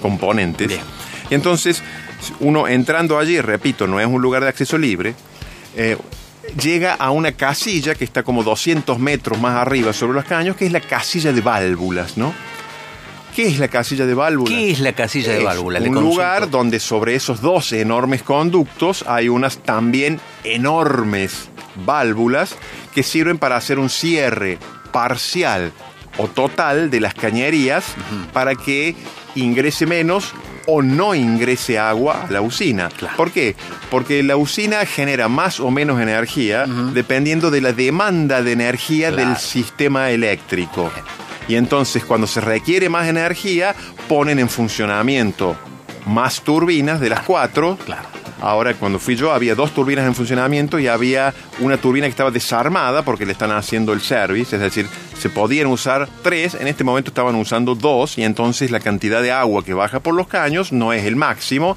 componentes. 0.01 0.69
Bien. 0.69 0.81
Y 1.31 1.35
entonces, 1.35 1.83
uno 2.41 2.69
entrando 2.69 3.19
allí, 3.19 3.41
repito, 3.41 3.87
no 3.87 4.01
es 4.01 4.07
un 4.07 4.21
lugar 4.23 4.43
de 4.43 4.49
acceso 4.49 4.79
libre, 4.79 5.15
eh, 5.77 5.97
llega 6.61 6.95
a 6.95 7.11
una 7.11 7.33
casilla 7.33 7.95
que 7.95 8.05
está 8.05 8.23
como 8.23 8.43
200 8.43 8.99
metros 8.99 9.39
más 9.41 9.55
arriba 9.55 9.93
sobre 9.93 10.15
los 10.15 10.25
caños, 10.25 10.57
que 10.57 10.67
es 10.67 10.73
la 10.73 10.81
casilla 10.81 11.33
de 11.33 11.41
válvulas, 11.41 12.17
¿no? 12.17 12.33
¿Qué 13.35 13.47
es 13.47 13.59
la 13.61 13.69
casilla 13.69 14.05
de 14.05 14.15
válvulas? 14.15 14.53
¿Qué 14.53 14.71
es 14.71 14.81
la 14.81 14.93
casilla 14.95 15.33
de 15.33 15.39
Es 15.39 15.45
válvula? 15.45 15.79
Le 15.79 15.91
Un 15.91 16.01
lugar 16.01 16.51
donde 16.51 16.81
sobre 16.81 17.15
esos 17.15 17.41
dos 17.41 17.73
enormes 17.73 18.23
conductos 18.23 19.05
hay 19.07 19.29
unas 19.29 19.59
también 19.59 20.21
enormes 20.43 21.49
válvulas 21.87 22.57
que 22.93 23.05
sirven 23.05 23.39
para 23.39 23.57
hacer 23.57 23.79
un 23.79 23.91
cierre 23.91 24.59
parcial 24.91 25.73
o 26.17 26.27
total 26.27 26.91
de 26.91 27.01
las 27.01 27.15
cañerías 27.15 27.85
para 28.33 28.57
que 28.57 28.97
ingrese 29.37 29.87
menos 29.87 30.33
o 30.71 30.83
no 30.83 31.15
ingrese 31.15 31.79
agua 31.79 32.27
a 32.29 32.31
la 32.31 32.43
usina. 32.43 32.91
Claro. 32.91 33.17
¿Por 33.17 33.33
qué? 33.33 33.57
Porque 33.91 34.23
la 34.23 34.37
usina 34.37 34.85
genera 34.85 35.27
más 35.29 35.61
o 35.61 35.71
menos 35.71 35.99
energía 36.01 36.67
dependiendo 36.93 37.51
de 37.51 37.63
la 37.63 37.73
demanda 37.73 38.43
de 38.43 38.53
energía 38.53 39.11
Claro. 39.11 39.29
del 39.31 39.39
sistema 39.39 40.11
eléctrico. 40.11 40.91
Y 41.49 41.55
entonces 41.55 42.05
cuando 42.05 42.27
se 42.27 42.43
requiere 42.43 42.91
más 42.91 43.09
energía, 43.09 43.75
ponen 44.09 44.39
en 44.39 44.51
funcionamiento 44.51 45.57
más 46.05 46.43
turbinas 46.43 47.01
de 47.01 47.09
las 47.09 47.21
cuatro. 47.21 47.79
Claro. 47.87 48.07
Ahora 48.41 48.75
cuando 48.75 48.99
fui 48.99 49.17
yo 49.17 49.33
había 49.33 49.55
dos 49.55 49.73
turbinas 49.73 50.07
en 50.07 50.15
funcionamiento 50.15 50.79
y 50.79 50.87
había 50.87 51.33
una 51.61 51.77
turbina 51.79 52.07
que 52.07 52.11
estaba 52.11 52.31
desarmada 52.31 53.03
porque 53.03 53.25
le 53.27 53.33
están 53.33 53.51
haciendo 53.51 53.93
el 53.95 54.01
service, 54.03 54.55
es 54.55 54.63
decir, 54.63 54.87
se 55.19 55.29
podían 55.29 55.67
usar 55.67 56.09
tres, 56.23 56.55
en 56.55 56.69
este 56.69 56.85
momento 56.85 57.11
estaban 57.11 57.35
usando 57.35 57.75
dos 57.75 58.19
y 58.19 58.25
entonces 58.25 58.71
la 58.71 58.81
cantidad 58.81 59.21
de 59.21 59.33
agua 59.33 59.65
que 59.65 59.75
baja 59.75 60.01
por 60.01 60.15
los 60.15 60.29
caños 60.29 60.73
no 60.73 60.93
es 60.93 61.05
el 61.05 61.17
máximo, 61.17 61.77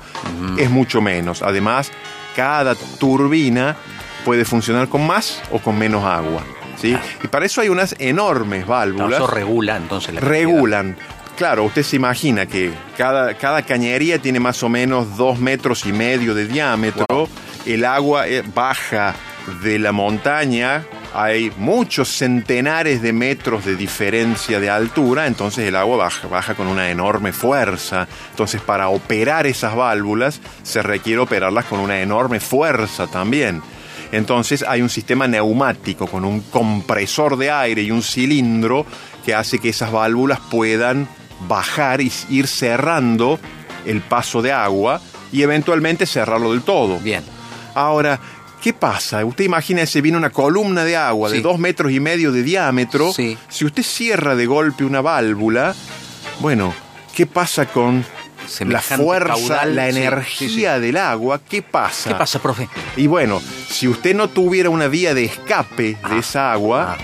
es 0.58 0.70
mucho 0.70 1.02
menos. 1.02 1.42
Además, 1.42 1.92
cada 2.36 2.76
turbina 2.76 3.76
puede 4.24 4.46
funcionar 4.46 4.88
con 4.88 5.06
más 5.06 5.42
o 5.52 5.60
con 5.60 5.78
menos 5.78 6.04
agua. 6.04 6.44
¿sí? 6.78 6.96
Y 7.24 7.28
para 7.28 7.46
eso 7.46 7.62
hay 7.62 7.70
unas 7.70 7.96
enormes 8.00 8.66
válvulas 8.66 9.20
eso 9.20 9.28
regula 9.28 9.78
entonces 9.78 10.14
la 10.14 10.22
cantidad. 10.22 10.40
regulan. 10.40 10.98
Claro, 11.38 11.64
usted 11.64 11.82
se 11.82 11.96
imagina 11.96 12.46
que 12.46 12.72
cada, 12.98 13.34
cada 13.34 13.64
cañería 13.64 14.20
tiene 14.20 14.40
más 14.40 14.62
o 14.62 14.70
menos 14.70 15.18
dos 15.18 15.40
metros 15.40 15.86
y 15.88 15.94
medio 15.94 16.36
de 16.36 16.46
diámetro. 16.46 17.28
El 17.66 17.86
agua 17.86 18.28
eh, 18.28 18.44
baja 18.54 19.16
de 19.64 19.80
la 19.80 19.92
montaña 19.92 20.86
hay 21.14 21.52
muchos 21.58 22.10
centenares 22.10 23.02
de 23.02 23.12
metros 23.14 23.66
de 23.66 23.76
diferencia 23.76 24.60
de 24.60 24.70
altura, 24.70 25.28
entonces 25.28 25.68
el 25.68 25.76
agua 25.76 25.98
baja, 25.98 26.28
baja 26.28 26.56
con 26.56 26.68
una 26.68 26.90
enorme 26.90 27.34
fuerza. 27.34 28.08
Entonces 28.30 28.62
para 28.62 28.90
operar 28.90 29.46
esas 29.46 29.76
válvulas 29.76 30.40
se 30.64 30.82
requiere 30.82 31.20
operarlas 31.20 31.66
con 31.66 31.80
una 31.80 32.00
enorme 32.02 32.40
fuerza 32.40 33.08
también. 33.08 33.62
Entonces 34.12 34.64
hay 34.68 34.82
un 34.82 34.90
sistema 34.90 35.28
neumático 35.28 36.08
con 36.08 36.26
un 36.26 36.42
compresor 36.42 37.38
de 37.38 37.52
aire 37.52 37.82
y 37.82 37.92
un 37.92 38.04
cilindro 38.04 38.86
que 39.26 39.34
hace 39.36 39.60
que 39.60 39.70
esas 39.70 39.92
válvulas 39.92 40.40
puedan 40.50 41.08
bajar 41.48 42.02
y 42.02 42.12
ir 42.30 42.48
cerrando 42.48 43.40
el 43.86 44.02
paso 44.02 44.42
de 44.42 44.52
agua 44.52 45.02
y 45.32 45.42
eventualmente 45.42 46.06
cerrarlo 46.06 46.52
del 46.52 46.62
todo. 46.62 47.00
Bien. 47.00 47.24
Ahora, 47.74 48.20
¿qué 48.62 48.74
pasa? 48.74 49.26
Usted 49.26 49.44
imagínese, 49.44 50.02
viene 50.02 50.18
una 50.18 50.30
columna 50.30 50.86
de 50.86 50.96
agua 50.96 51.30
de 51.30 51.42
dos 51.42 51.60
metros 51.60 51.92
y 51.92 52.00
medio 52.00 52.32
de 52.32 52.44
diámetro. 52.44 53.12
Sí. 53.12 53.38
Si 53.50 53.66
usted 53.66 53.84
cierra 53.84 54.36
de 54.36 54.46
golpe 54.46 54.86
una 54.86 55.02
válvula, 55.02 55.76
bueno, 56.40 56.74
¿qué 57.16 57.26
pasa 57.26 57.66
con 57.66 58.06
la 58.62 58.82
fuerza, 58.82 59.34
caudal, 59.34 59.76
la 59.76 59.92
sí, 59.92 59.98
energía 59.98 60.80
del 60.80 60.98
agua? 60.98 61.42
¿Qué 61.48 61.62
pasa? 61.62 62.12
¿Qué 62.12 62.16
pasa, 62.16 62.40
profe? 62.40 62.70
Y 62.96 63.08
bueno, 63.08 63.42
si 63.70 63.88
usted 63.88 64.16
no 64.16 64.30
tuviera 64.30 64.70
una 64.70 64.88
vía 64.88 65.14
de 65.14 65.26
escape 65.26 65.98
de 66.10 66.20
esa 66.20 66.52
agua, 66.52 66.98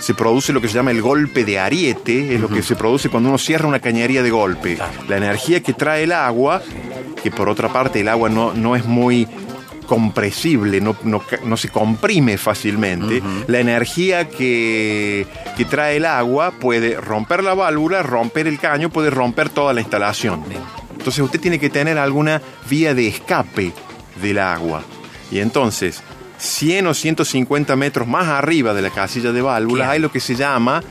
se 0.00 0.14
produce 0.14 0.52
lo 0.52 0.60
que 0.60 0.68
se 0.68 0.74
llama 0.74 0.90
el 0.90 1.02
golpe 1.02 1.44
de 1.44 1.58
ariete, 1.58 2.34
es 2.34 2.40
lo 2.40 2.48
que 2.48 2.62
se 2.62 2.74
produce 2.74 3.08
cuando 3.08 3.28
uno 3.28 3.38
cierra 3.38 3.68
una 3.68 3.80
cañería 3.80 4.22
de 4.22 4.30
golpe. 4.30 4.74
Claro. 4.76 4.92
La 5.08 5.18
energía 5.18 5.62
que 5.62 5.72
trae 5.72 6.04
el 6.04 6.12
agua, 6.12 6.62
que 7.22 7.30
por 7.30 7.48
otra 7.48 7.72
parte 7.72 8.00
el 8.00 8.08
agua 8.08 8.28
no, 8.28 8.54
no 8.54 8.76
es 8.76 8.84
muy 8.86 9.28
compresible, 9.90 10.80
no, 10.80 10.94
no 11.02 11.56
se 11.56 11.68
comprime 11.68 12.38
fácilmente, 12.38 13.20
la 13.48 13.58
energía 13.58 14.28
que, 14.28 15.26
que 15.56 15.64
trae 15.64 15.96
el 15.96 16.04
agua 16.04 16.52
puede 16.52 17.00
romper 17.00 17.42
la 17.42 17.54
válvula, 17.54 18.04
romper 18.04 18.46
el 18.46 18.60
caño, 18.60 18.90
puede 18.90 19.10
romper 19.10 19.48
toda 19.48 19.72
la 19.72 19.80
instalación. 19.80 20.44
Entonces 20.92 21.18
usted 21.18 21.40
tiene 21.40 21.58
que 21.58 21.70
tener 21.70 21.98
alguna 21.98 22.40
vía 22.68 22.94
de 22.94 23.08
escape 23.08 23.72
del 24.22 24.38
agua. 24.38 24.84
Y 25.28 25.40
entonces, 25.40 26.04
100 26.38 26.86
o 26.86 26.94
150 26.94 27.74
metros 27.74 28.06
más 28.06 28.28
arriba 28.28 28.72
de 28.74 28.82
la 28.82 28.90
casilla 28.90 29.32
de 29.32 29.42
válvulas 29.42 29.88
hay 29.88 29.98
lo 29.98 30.12
que 30.12 30.20
se 30.20 30.36
llama 30.36 30.84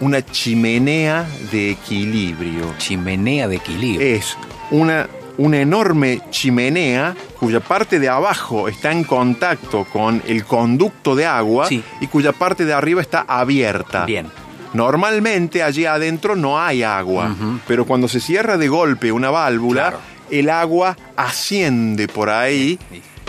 una 0.00 0.20
chimenea 0.26 1.24
de 1.52 1.70
equilibrio. 1.70 2.74
Chimenea 2.78 3.46
de 3.46 3.54
equilibrio. 3.54 4.16
Es 4.16 4.36
una, 4.72 5.08
una 5.38 5.58
enorme 5.60 6.20
chimenea 6.30 7.14
cuya 7.38 7.60
parte 7.60 7.98
de 7.98 8.08
abajo 8.08 8.68
está 8.68 8.92
en 8.92 9.04
contacto 9.04 9.84
con 9.92 10.22
el 10.26 10.44
conducto 10.44 11.14
de 11.16 11.26
agua 11.26 11.66
Sí. 11.68 11.82
y 12.00 12.06
cuya 12.06 12.32
parte 12.32 12.64
de 12.64 12.72
arriba 12.74 13.00
está 13.00 13.24
abierta. 13.26 14.04
Bien. 14.04 14.26
Normalmente 14.74 15.62
allí 15.62 15.84
adentro 15.86 16.34
no 16.36 16.60
hay 16.60 16.82
agua, 16.82 17.34
pero 17.66 17.84
cuando 17.84 18.08
se 18.08 18.20
cierra 18.20 18.56
de 18.56 18.68
golpe 18.68 19.12
una 19.12 19.30
válvula, 19.30 19.82
Claro. 19.90 19.98
el 20.30 20.48
agua 20.50 20.96
asciende 21.16 22.08
por 22.08 22.30
ahí 22.30 22.78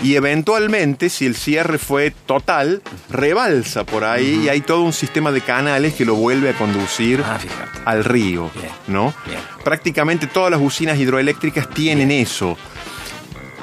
y 0.04 0.16
eventualmente, 0.16 1.10
si 1.10 1.26
el 1.26 1.36
cierre 1.36 1.78
fue 1.80 2.12
total, 2.12 2.82
rebalsa 3.10 3.86
por 3.86 4.04
ahí 4.04 4.42
y 4.46 4.50
hay 4.50 4.62
todo 4.62 4.82
un 4.84 4.94
sistema 4.94 5.32
de 5.32 5.42
canales 5.42 5.94
que 5.96 6.06
lo 6.06 6.16
vuelve 6.16 6.50
a 6.50 6.54
conducir 6.54 7.24
Ah, 7.26 7.40
al 7.86 8.04
río, 8.04 8.52
Bien. 8.54 8.70
¿no? 8.88 9.14
Bien. 9.26 9.40
Prácticamente 9.64 10.28
todas 10.28 10.52
las 10.52 10.62
usinas 10.62 11.00
hidroeléctricas 11.00 11.70
tienen 11.70 12.12
eso. 12.12 12.58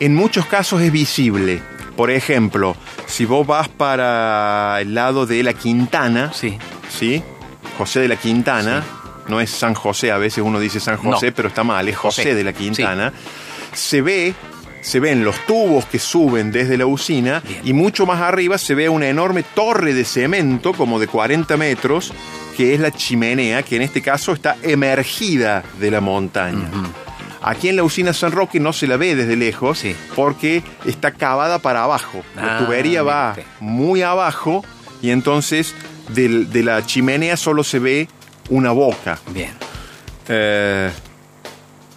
En 0.01 0.15
muchos 0.15 0.47
casos 0.47 0.81
es 0.81 0.91
visible. 0.91 1.61
Por 1.97 2.11
ejemplo, 2.11 2.75
si 3.07 3.27
vos 3.27 3.47
vas 3.47 3.69
para 3.69 4.79
el 4.81 4.95
lado 4.95 5.27
de 5.27 5.43
la 5.43 5.53
Quintana, 5.53 6.33
Sí. 6.33 6.57
¿sí? 6.89 7.23
José 7.77 8.01
de 8.01 8.09
la 8.09 8.17
Quintana, 8.17 8.83
no 9.29 9.41
es 9.41 9.51
San 9.51 9.75
José, 9.75 10.11
a 10.11 10.17
veces 10.19 10.43
uno 10.43 10.59
dice 10.59 10.81
San 10.81 10.97
José, 10.97 11.27
No. 11.29 11.33
pero 11.37 11.49
está 11.49 11.63
mal, 11.65 11.87
es 11.89 11.97
José, 11.97 12.23
José, 12.23 12.35
de 12.35 12.45
la 12.45 12.53
Quintana. 12.55 13.13
Se 13.75 14.01
ve, 14.01 14.35
se 14.81 15.01
ven 15.01 15.25
los 15.25 15.37
tubos 15.47 15.85
que 15.87 15.99
suben 15.99 16.51
desde 16.53 16.77
la 16.79 16.87
usina 16.87 17.41
Bien. 17.41 17.61
y 17.65 17.73
mucho 17.73 18.07
más 18.07 18.21
arriba 18.21 18.57
se 18.59 18.75
ve 18.75 18.89
una 18.89 19.09
enorme 19.09 19.43
torre 19.43 19.93
de 19.95 20.05
cemento, 20.05 20.73
como 20.73 20.99
de 20.99 21.07
40 21.07 21.57
metros, 21.57 22.13
que 22.57 22.75
es 22.75 22.81
la 22.81 22.91
chimenea, 22.91 23.63
que 23.63 23.77
en 23.77 23.83
este 23.83 24.03
caso 24.03 24.33
está 24.33 24.57
emergida 24.63 25.63
de 25.79 25.91
la 25.91 26.01
montaña. 26.01 26.69
Aquí 27.43 27.69
en 27.71 27.77
la 27.77 27.85
usina 27.85 28.13
San 28.13 28.33
Roque 28.33 28.61
no 28.61 28.73
se 28.75 28.87
la 28.87 28.97
ve 28.99 29.15
desde 29.17 29.35
lejos 29.37 29.79
Sí. 29.79 29.97
porque 30.15 30.63
está 30.85 31.13
cavada 31.13 31.59
para 31.59 31.85
abajo. 31.85 32.23
La 32.37 32.57
Ah, 32.57 32.59
tubería 32.65 33.03
va 33.03 33.35
muy 33.61 34.03
abajo 34.03 34.63
y 35.01 35.11
entonces 35.11 35.75
de 36.09 36.63
la 36.63 36.85
chimenea 36.85 37.37
solo 37.39 37.65
se 37.65 37.79
ve 37.79 38.09
una 38.51 38.73
boca. 38.73 39.19
Bien. 39.33 39.53
Eh, 40.29 40.91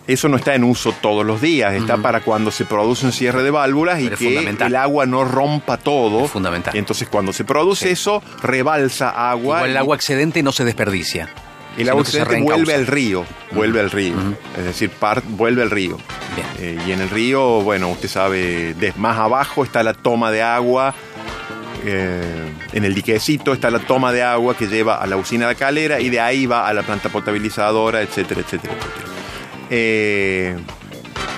eso 0.07 0.27
no 0.29 0.37
está 0.37 0.53
en 0.55 0.63
uso 0.63 0.93
todos 1.01 1.25
los 1.25 1.39
días, 1.41 1.73
está 1.73 1.97
para 1.97 2.21
cuando 2.21 2.51
se 2.51 2.65
produce 2.65 3.05
un 3.05 3.11
cierre 3.13 3.41
de 3.43 3.51
válvulas 3.51 3.99
y 4.01 4.05
Pero 4.05 4.17
que 4.17 4.65
el 4.65 4.75
agua 4.75 5.05
no 5.05 5.23
rompa 5.23 5.77
todo. 5.77 6.25
Es 6.25 6.31
fundamental. 6.31 6.75
Y 6.75 6.79
entonces 6.79 7.07
cuando 7.07 7.31
se 7.33 7.43
produce 7.45 7.85
Sí. 7.87 7.91
eso, 7.93 8.21
rebalsa 8.41 9.09
agua. 9.09 9.57
Igual 9.59 9.69
el 9.71 9.77
agua 9.77 9.95
excedente 9.95 10.43
no 10.43 10.51
se 10.51 10.65
desperdicia. 10.65 11.29
el 11.77 11.89
agua 11.89 12.03
excedente 12.03 12.41
vuelve 12.41 12.75
al 12.75 12.85
río, 12.85 13.25
vuelve 13.51 13.79
al 13.79 13.89
río. 13.89 14.13
Es 14.57 14.63
decir, 14.63 14.89
par- 14.91 15.23
vuelve 15.25 15.63
al 15.63 15.71
río. 15.71 15.97
Bien. 16.35 16.47
Eh, 16.59 16.79
y 16.87 16.91
en 16.91 17.01
el 17.01 17.09
río, 17.09 17.61
bueno, 17.61 17.89
usted 17.89 18.09
sabe, 18.09 18.73
de- 18.75 18.93
más 18.97 19.17
abajo 19.17 19.63
está 19.63 19.81
la 19.83 19.93
toma 19.93 20.29
de 20.31 20.41
agua. 20.43 20.93
eh, 21.85 22.49
en 22.71 22.85
el 22.85 22.93
diquecito 22.95 23.51
está 23.51 23.69
la 23.69 23.79
toma 23.79 24.13
de 24.13 24.23
agua 24.23 24.55
que 24.55 24.67
lleva 24.67 24.95
a 25.01 25.05
la 25.05 25.17
usina 25.17 25.49
de 25.49 25.55
calera 25.55 25.99
y 25.99 26.09
de 26.09 26.21
ahí 26.21 26.45
va 26.45 26.65
a 26.65 26.73
la 26.73 26.81
planta 26.83 27.09
potabilizadora, 27.09 28.01
etcétera, 28.01 28.39
etcétera, 28.39 28.73
etcétera. 28.73 29.12
Eh, 29.75 30.55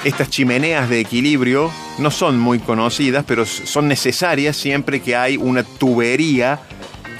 estas 0.04 0.30
chimeneas 0.30 0.90
de 0.90 1.00
equilibrio 1.00 1.72
no 2.00 2.12
son 2.12 2.38
muy 2.38 2.60
conocidas, 2.60 3.24
pero 3.26 3.46
son 3.46 3.88
necesarias 3.88 4.58
siempre 4.58 5.00
que 5.02 5.16
hay 5.16 5.38
una 5.38 5.64
tubería 5.64 6.60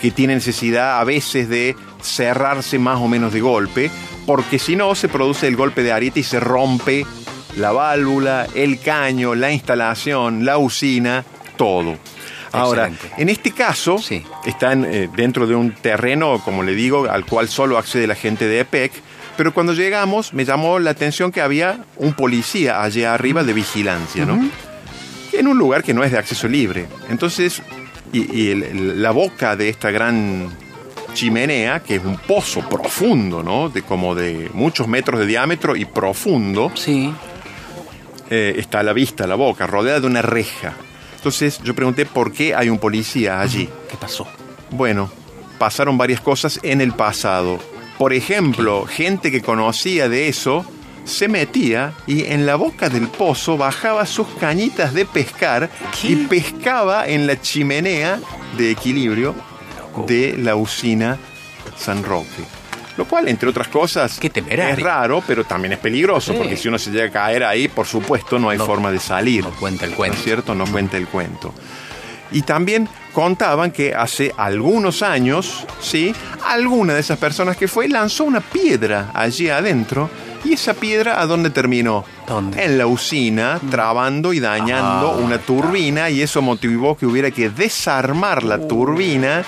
que 0.02 0.12
tiene 0.12 0.36
necesidad 0.36 1.00
a 1.00 1.04
veces 1.06 1.48
de 1.48 1.74
cerrarse 2.02 2.78
más 2.80 3.00
o 3.00 3.08
menos 3.08 3.32
de 3.32 3.40
golpe, 3.40 3.90
porque 4.26 4.60
si 4.60 4.76
no 4.76 4.94
se 4.94 5.08
produce 5.08 5.48
el 5.48 5.56
golpe 5.56 5.84
de 5.84 5.94
ariete 5.94 6.20
y 6.20 6.24
se 6.24 6.42
rompe 6.42 7.06
la 7.56 7.72
válvula, 7.72 8.46
el 8.54 8.82
caño, 8.82 9.36
la 9.36 9.52
instalación, 9.54 10.44
la 10.44 10.58
usina, 10.58 11.24
todo. 11.56 11.98
Ahora, 12.52 12.88
Excelente. 12.90 13.22
en 13.22 13.30
este 13.30 13.52
caso, 13.52 13.98
Sí. 14.00 14.22
están 14.46 14.84
eh, 14.86 15.10
dentro 15.16 15.48
de 15.48 15.56
un 15.56 15.72
terreno, 15.74 16.42
como 16.44 16.62
le 16.62 16.76
digo, 16.76 17.08
al 17.10 17.26
cual 17.26 17.48
solo 17.48 17.78
accede 17.78 18.06
la 18.06 18.16
gente 18.16 18.46
de 18.48 18.60
EPEC, 18.60 18.92
pero 19.38 19.54
cuando 19.54 19.74
llegamos 19.74 20.34
me 20.34 20.46
llamó 20.46 20.80
la 20.80 20.92
atención 20.92 21.32
que 21.32 21.42
había 21.42 21.84
un 21.98 22.14
policía 22.14 22.82
allá 22.82 23.14
arriba 23.14 23.44
de 23.44 23.54
vigilancia, 23.54 24.26
¿no? 24.26 24.40
En 25.34 25.48
un 25.48 25.58
lugar 25.58 25.84
que 25.84 25.94
no 25.94 26.04
es 26.04 26.12
de 26.12 26.18
acceso 26.18 26.48
libre. 26.48 26.88
Entonces, 27.10 27.62
y, 28.14 28.34
y 28.38 28.52
el- 28.52 28.64
el- 28.64 29.02
la 29.02 29.12
boca 29.12 29.56
de 29.56 29.68
esta 29.70 29.92
gran 29.92 30.50
chimenea, 31.14 31.82
que 31.82 31.96
es 31.96 32.04
un 32.06 32.18
pozo 32.18 32.68
profundo, 32.70 33.42
¿no? 33.44 33.70
De 33.70 33.82
como 33.82 34.16
de 34.16 34.50
muchos 34.54 34.88
metros 34.88 35.20
de 35.20 35.26
diámetro 35.26 35.76
y 35.76 35.86
profundo, 35.86 36.72
Sí. 36.76 37.14
eh, 38.30 38.56
está 38.58 38.80
a 38.80 38.84
la 38.84 38.94
vista, 38.94 39.28
la 39.28 39.36
boca, 39.36 39.68
rodeada 39.68 40.00
de 40.00 40.08
una 40.08 40.22
reja. 40.22 40.74
Entonces 41.18 41.60
yo 41.64 41.74
pregunté 41.74 42.06
por 42.06 42.32
qué 42.32 42.54
hay 42.56 42.70
un 42.70 42.78
policía 42.78 43.40
allí. 43.42 43.68
¿Qué 43.90 43.98
pasó? 43.98 44.28
Bueno, 44.72 45.10
pasaron 45.58 45.98
varias 45.98 46.22
cosas 46.22 46.60
en 46.64 46.82
el 46.82 46.92
pasado. 46.94 47.60
Por 47.98 48.14
ejemplo, 48.14 48.86
gente 48.86 49.32
que 49.32 49.42
conocía 49.42 50.10
de 50.10 50.28
eso 50.28 50.66
se 51.06 51.28
metía 51.28 51.94
y 52.08 52.26
en 52.26 52.46
la 52.46 52.56
boca 52.56 52.90
del 52.90 53.08
pozo 53.08 53.58
bajaba 53.58 54.06
sus 54.06 54.28
cañitas 54.40 54.94
de 54.94 55.06
pescar 55.06 55.70
y 56.04 56.16
pescaba 56.28 57.08
en 57.08 57.28
la 57.28 57.40
chimenea 57.40 58.20
de 58.58 58.72
equilibrio 58.72 59.36
de 60.08 60.36
la 60.38 60.56
usina 60.56 61.18
San 61.78 62.04
Roque. 62.04 62.44
Lo 62.98 63.06
cual, 63.06 63.28
entre 63.28 63.50
otras 63.50 63.68
cosas, 63.68 64.20
es 64.22 64.80
raro, 64.80 65.22
pero 65.28 65.44
también 65.44 65.74
es 65.74 65.80
peligroso, 65.80 66.32
Sí. 66.32 66.38
porque 66.38 66.56
si 66.58 66.70
uno 66.70 66.80
se 66.80 66.92
llega 66.92 67.06
a 67.08 67.12
caer 67.12 67.44
ahí, 67.44 67.68
por 67.68 67.86
supuesto, 67.86 68.40
no 68.40 68.50
hay 68.50 68.58
No, 68.58 68.66
forma 68.66 68.90
de 68.92 69.00
salir. 69.00 69.44
no 69.44 69.52
cuenta 69.52 69.84
el 69.86 69.92
¿No 69.92 69.98
cuento. 69.98 70.18
es 70.18 70.24
cierto? 70.24 70.56
No 70.56 70.66
cuenta 70.66 70.96
el 70.98 71.08
cuento. 71.08 71.54
Y 72.32 72.42
también 72.44 72.88
contaban 73.16 73.72
que 73.72 73.96
hace 73.96 74.34
algunos 74.38 75.02
años, 75.02 75.66
¿sí? 75.82 76.14
Alguna 76.46 76.94
de 76.94 77.00
esas 77.00 77.18
personas 77.18 77.56
que 77.56 77.68
fue 77.70 77.88
lanzó 77.88 78.26
una 78.26 78.42
piedra 78.42 79.10
allí 79.14 79.50
adentro. 79.50 80.10
¿Y 80.44 80.54
esa 80.54 80.74
piedra 80.76 81.20
a 81.20 81.26
dónde 81.26 81.50
terminó? 81.50 82.04
¿Dónde? 82.28 82.64
En 82.64 82.78
la 82.78 82.86
usina, 82.86 83.60
trabando 83.72 84.32
y 84.34 84.40
dañando 84.40 85.12
Ah. 85.18 85.18
una 85.24 85.40
turbina 85.40 86.10
y 86.12 86.22
eso 86.22 86.42
motivó 86.44 86.96
que 86.96 87.08
hubiera 87.08 87.32
que 87.32 87.50
desarmar 87.50 88.44
la 88.44 88.60
turbina 88.68 89.44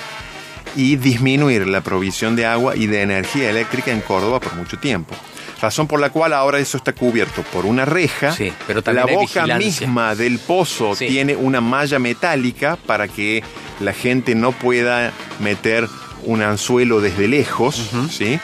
y 0.75 0.95
disminuir 0.95 1.67
la 1.67 1.81
provisión 1.81 2.35
de 2.35 2.45
agua 2.45 2.75
y 2.75 2.87
de 2.87 3.01
energía 3.01 3.49
eléctrica 3.49 3.91
en 3.91 4.01
Córdoba 4.01 4.39
por 4.39 4.55
mucho 4.55 4.79
tiempo. 4.79 5.13
Razón 5.61 5.87
por 5.87 5.99
la 5.99 6.11
cual 6.11 6.33
ahora 6.33 6.59
eso 6.59 6.77
está 6.77 6.93
cubierto 6.93 7.41
por 7.51 7.65
una 7.65 7.83
reja. 7.85 8.31
Sí, 8.31 8.53
pero 8.67 8.81
también 8.83 9.07
la 9.07 9.13
boca 9.13 9.57
misma 9.57 10.13
del 10.15 10.37
pozo 10.39 10.95
Sí. 10.95 11.07
tiene 11.07 11.35
una 11.35 11.61
malla 11.61 11.97
metálica 11.99 12.75
para 12.85 13.07
que 13.07 13.43
la 13.79 13.93
gente 13.93 14.35
no 14.35 14.51
pueda 14.51 15.11
meter 15.39 15.87
un 16.23 16.41
anzuelo 16.43 16.99
desde 17.01 17.27
lejos, 17.27 17.89
¿sí? 18.11 18.39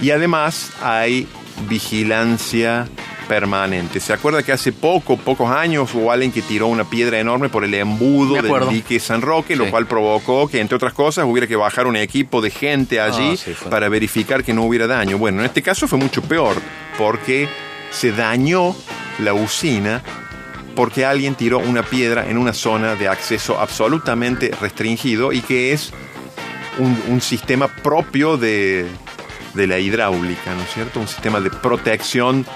Y 0.00 0.10
además 0.10 0.70
hay 0.82 1.28
vigilancia 1.68 2.86
permanente. 3.28 4.00
¿Se 4.00 4.12
acuerda 4.12 4.42
que 4.42 4.52
hace 4.52 4.72
poco, 4.72 5.16
pocos 5.16 5.50
años, 5.50 5.94
hubo 5.94 6.10
alguien 6.10 6.32
que 6.32 6.42
tiró 6.42 6.66
una 6.66 6.84
piedra 6.84 7.18
enorme 7.18 7.48
por 7.48 7.64
el 7.64 7.74
embudo 7.74 8.40
del 8.42 8.68
dique 8.70 8.98
San 8.98 9.20
Roque, 9.22 9.54
lo 9.54 9.70
cual 9.70 9.86
provocó 9.86 10.48
que, 10.48 10.60
entre 10.60 10.76
otras 10.76 10.94
cosas, 10.94 11.24
hubiera 11.28 11.46
que 11.46 11.56
bajar 11.56 11.86
un 11.86 11.96
equipo 11.96 12.40
de 12.40 12.50
gente 12.50 13.00
allí 13.00 13.32
Ah, 13.34 13.36
sí, 13.36 13.54
fue. 13.54 13.70
para 13.70 13.88
verificar 13.88 14.42
que 14.42 14.52
no 14.54 14.64
hubiera 14.64 14.86
daño? 14.86 15.18
Bueno, 15.18 15.40
en 15.40 15.46
este 15.46 15.62
caso 15.62 15.86
fue 15.86 15.98
mucho 15.98 16.22
peor, 16.22 16.56
porque 16.96 17.48
se 17.90 18.12
dañó 18.12 18.74
la 19.20 19.34
usina 19.34 20.02
porque 20.74 21.04
alguien 21.04 21.34
tiró 21.34 21.58
una 21.58 21.82
piedra 21.82 22.30
en 22.30 22.38
una 22.38 22.52
zona 22.52 22.94
de 22.94 23.08
acceso 23.08 23.58
absolutamente 23.58 24.52
restringido 24.60 25.32
y 25.32 25.40
que 25.40 25.72
es 25.72 25.92
un, 26.78 26.96
un 27.08 27.20
sistema 27.20 27.66
propio 27.66 28.36
de, 28.36 28.86
de 29.54 29.66
la 29.66 29.80
hidráulica, 29.80 30.54
¿no 30.54 30.62
es 30.62 30.72
cierto? 30.72 31.00
Un 31.00 31.08
sistema 31.08 31.40
de 31.40 31.50
protección 31.50 32.46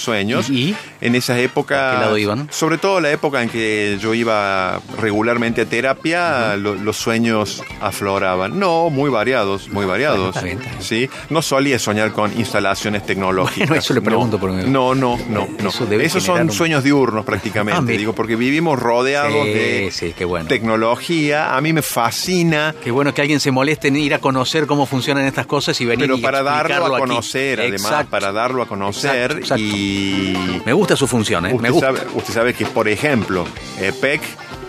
sueños. 0.00 0.48
¿Y? 0.50 0.74
En 1.00 1.14
esas 1.14 1.38
épocas. 1.38 1.78
¿A 1.94 1.96
qué 1.96 2.00
lado 2.04 2.18
iban? 2.18 2.48
Sobre 2.50 2.78
todo 2.78 3.00
la 3.00 3.10
época 3.10 3.42
en 3.42 3.48
que 3.50 3.98
yo 4.00 4.14
iba 4.14 4.80
regularmente 5.00 5.57
terapia, 5.66 6.56
lo- 6.56 6.74
los 6.74 6.96
sueños 6.96 7.62
afloraban. 7.80 8.58
No, 8.58 8.90
muy 8.90 9.10
variados, 9.10 9.68
muy 9.68 9.84
variados. 9.86 10.28
está 10.36 10.42
bien, 10.42 10.58
está 10.58 10.70
bien. 10.70 10.82
Sí, 10.82 11.10
no 11.30 11.42
solía 11.42 11.78
soñar 11.78 12.12
con 12.12 12.36
instalaciones 12.38 13.04
tecnológicas. 13.06 13.68
Bueno, 13.68 13.80
eso 13.80 13.94
le 13.94 14.00
pregunto 14.00 14.36
no, 14.36 14.40
por 14.40 14.50
mí. 14.52 14.62
No, 14.66 14.94
no, 14.94 15.18
no, 15.28 15.48
no. 15.58 15.68
Eso 15.68 15.84
Esos 15.92 16.22
son 16.24 16.40
un- 16.42 16.50
sueños 16.52 16.82
diurnos 16.84 17.24
prácticamente. 17.24 17.94
Ah, 17.94 17.96
digo, 17.96 18.14
porque 18.14 18.36
vivimos 18.36 18.78
rodeados 18.78 19.44
Sí, 19.44 19.50
de 19.52 19.90
sí, 19.92 20.14
qué 20.16 20.24
bueno. 20.24 20.48
tecnología. 20.48 21.56
A 21.56 21.60
mí 21.60 21.72
me 21.72 21.82
fascina. 21.82 22.74
Qué 22.82 22.90
bueno 22.90 23.12
que 23.14 23.20
alguien 23.20 23.40
se 23.40 23.50
moleste 23.50 23.88
en 23.88 23.96
ir 23.96 24.14
a 24.14 24.18
conocer 24.20 24.66
cómo 24.66 24.86
funcionan 24.86 25.24
estas 25.26 25.46
cosas 25.46 25.80
y 25.80 25.84
venir 25.84 26.06
Pero 26.06 26.18
y 26.18 26.20
para 26.20 26.42
darlo 26.42 26.86
a 26.94 26.98
aquí. 26.98 27.08
conocer, 27.08 27.60
además, 27.60 27.80
Exacto. 27.82 28.10
para 28.10 28.32
darlo 28.32 28.62
a 28.62 28.66
conocer 28.66 29.32
Exacto, 29.32 29.38
exacto. 29.38 29.62
y 29.64 30.62
Me 30.64 30.72
gusta 30.72 30.96
su 30.96 31.06
función, 31.06 31.46
¿eh? 31.46 31.50
Me 31.50 31.54
Usted 31.56 31.70
gusta. 31.72 31.86
sabe, 31.86 32.00
usted 32.14 32.34
sabe 32.34 32.54
que, 32.54 32.66
por 32.66 32.88
ejemplo, 32.88 33.46
EPEC 33.80 34.20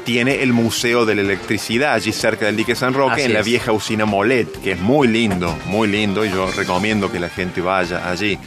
tiene 0.05 0.41
el 0.43 0.53
Museo 0.53 1.05
de 1.05 1.15
la 1.15 1.21
Electricidad 1.21 1.93
allí 1.93 2.11
cerca 2.11 2.45
del 2.45 2.55
dique 2.55 2.75
San 2.75 2.93
Roque, 2.93 3.13
Así 3.13 3.21
en 3.23 3.33
la 3.33 3.39
es. 3.39 3.45
vieja 3.45 3.71
usina 3.71 4.05
Molet, 4.05 4.49
que 4.61 4.71
es 4.73 4.79
muy 4.79 5.07
lindo, 5.07 5.55
muy 5.65 5.87
lindo, 5.87 6.25
y 6.25 6.29
yo 6.31 6.49
recomiendo 6.51 7.11
que 7.11 7.19
la 7.19 7.29
gente 7.29 7.61
vaya 7.61 8.09
allí. 8.09 8.37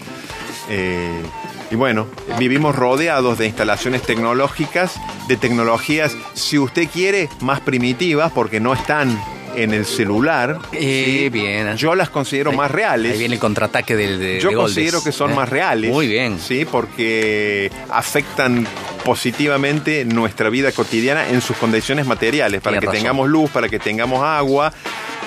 Eh, 0.68 1.22
y 1.70 1.74
bueno, 1.74 2.06
vivimos 2.38 2.74
rodeados 2.76 3.38
de 3.38 3.46
instalaciones 3.46 4.02
tecnológicas, 4.02 4.94
de 5.28 5.36
tecnologías, 5.36 6.16
si 6.34 6.58
usted 6.58 6.88
quiere, 6.92 7.28
más 7.40 7.60
primitivas, 7.60 8.30
porque 8.32 8.60
no 8.60 8.74
están 8.74 9.18
en 9.56 9.72
el 9.74 9.84
celular. 9.86 10.58
Eh, 10.72 11.20
¿sí? 11.24 11.28
bien. 11.30 11.76
Yo 11.76 11.94
las 11.94 12.10
considero 12.10 12.50
Ahí- 12.50 12.56
más 12.56 12.70
reales. 12.70 13.12
Ahí 13.12 13.18
viene 13.18 13.34
el 13.34 13.40
contraataque 13.40 13.96
del 13.96 14.18
de, 14.18 14.40
Yo 14.40 14.50
de 14.50 14.54
Goldes, 14.54 14.74
considero 14.74 15.02
que 15.04 15.12
son 15.12 15.32
¿eh? 15.32 15.34
más 15.34 15.48
reales. 15.48 15.90
Muy 15.90 16.06
bien. 16.08 16.38
Sí, 16.38 16.66
porque 16.70 17.70
afectan 17.90 18.66
positivamente 19.04 20.04
nuestra 20.04 20.48
vida 20.48 20.72
cotidiana 20.72 21.28
en 21.28 21.40
sus 21.40 21.56
condiciones 21.56 22.06
materiales, 22.06 22.60
para 22.60 22.78
que 22.78 22.86
razón. 22.86 23.00
tengamos 23.00 23.28
luz, 23.28 23.50
para 23.50 23.68
que 23.68 23.78
tengamos 23.78 24.22
agua 24.22 24.72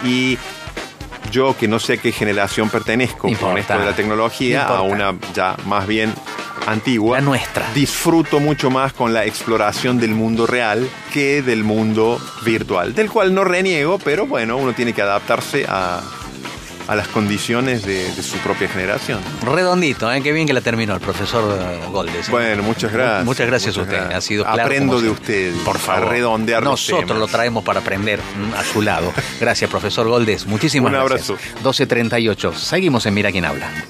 y 0.03 0.37
yo 1.31 1.55
que 1.57 1.67
no 1.67 1.79
sé 1.79 1.93
a 1.93 1.97
qué 1.97 2.11
generación 2.11 2.69
pertenezco 2.69 3.27
importa. 3.27 3.47
con 3.51 3.57
esto 3.57 3.79
de 3.79 3.85
la 3.85 3.95
tecnología, 3.95 4.65
No 4.69 4.75
a 4.75 4.81
una 4.83 5.15
ya 5.33 5.55
más 5.65 5.87
bien 5.87 6.13
antigua, 6.67 7.17
La 7.19 7.25
nuestra. 7.25 7.67
disfruto 7.73 8.39
mucho 8.39 8.69
más 8.69 8.93
con 8.93 9.13
la 9.13 9.25
exploración 9.25 9.99
del 9.99 10.11
mundo 10.11 10.47
real 10.47 10.87
que 11.13 11.41
del 11.41 11.63
mundo 11.63 12.19
virtual, 12.43 12.93
del 12.95 13.09
cual 13.11 13.33
no 13.33 13.43
reniego, 13.43 13.99
pero 13.99 14.25
bueno, 14.25 14.57
uno 14.57 14.73
tiene 14.73 14.93
que 14.93 15.01
adaptarse 15.01 15.65
a, 15.67 16.01
a 16.87 16.95
las 16.95 17.07
condiciones 17.07 17.83
de, 17.85 18.11
de 18.13 18.23
su 18.23 18.37
propia 18.37 18.67
generación. 18.67 19.19
Redondito, 19.41 20.11
¿eh? 20.11 20.21
Qué 20.21 20.31
bien 20.31 20.45
que 20.47 20.53
la 20.53 20.61
terminó 20.61 20.93
el 20.93 20.99
profesor 21.01 21.57
eh, 21.59 21.79
Goldes. 21.91 22.27
¿eh? 22.27 22.31
Bueno, 22.31 22.63
muchas 22.63 22.91
gracias. 22.91 23.25
Muchas 23.25 23.47
gracias 23.47 23.77
a 23.77 23.81
usted. 23.81 23.93
gracias. 23.95 24.15
Ha 24.17 24.21
sido 24.21 24.43
claro. 24.43 24.61
Aprendo 24.63 25.01
de 25.01 25.09
usted. 25.09 25.53
Por 25.63 25.77
favor. 25.79 26.07
A 26.07 26.09
redondear 26.09 26.63
los 26.63 26.71
Nosotros 26.71 27.05
temas. 27.07 27.19
lo 27.19 27.27
traemos 27.27 27.63
para 27.63 27.79
aprender 27.79 28.19
mm, 28.19 28.53
a 28.53 28.63
su 28.63 28.81
lado. 28.81 29.13
Gracias, 29.39 29.69
profesor 29.69 30.07
Goldes. 30.07 30.45
Muchísimas 30.45 30.91
Un 30.93 30.99
gracias. 31.07 31.29
abrazo. 31.29 31.37
12.38. 31.63 32.53
Seguimos 32.55 33.05
en 33.05 33.13
Mira 33.13 33.31
quién 33.31 33.45
habla. 33.45 33.85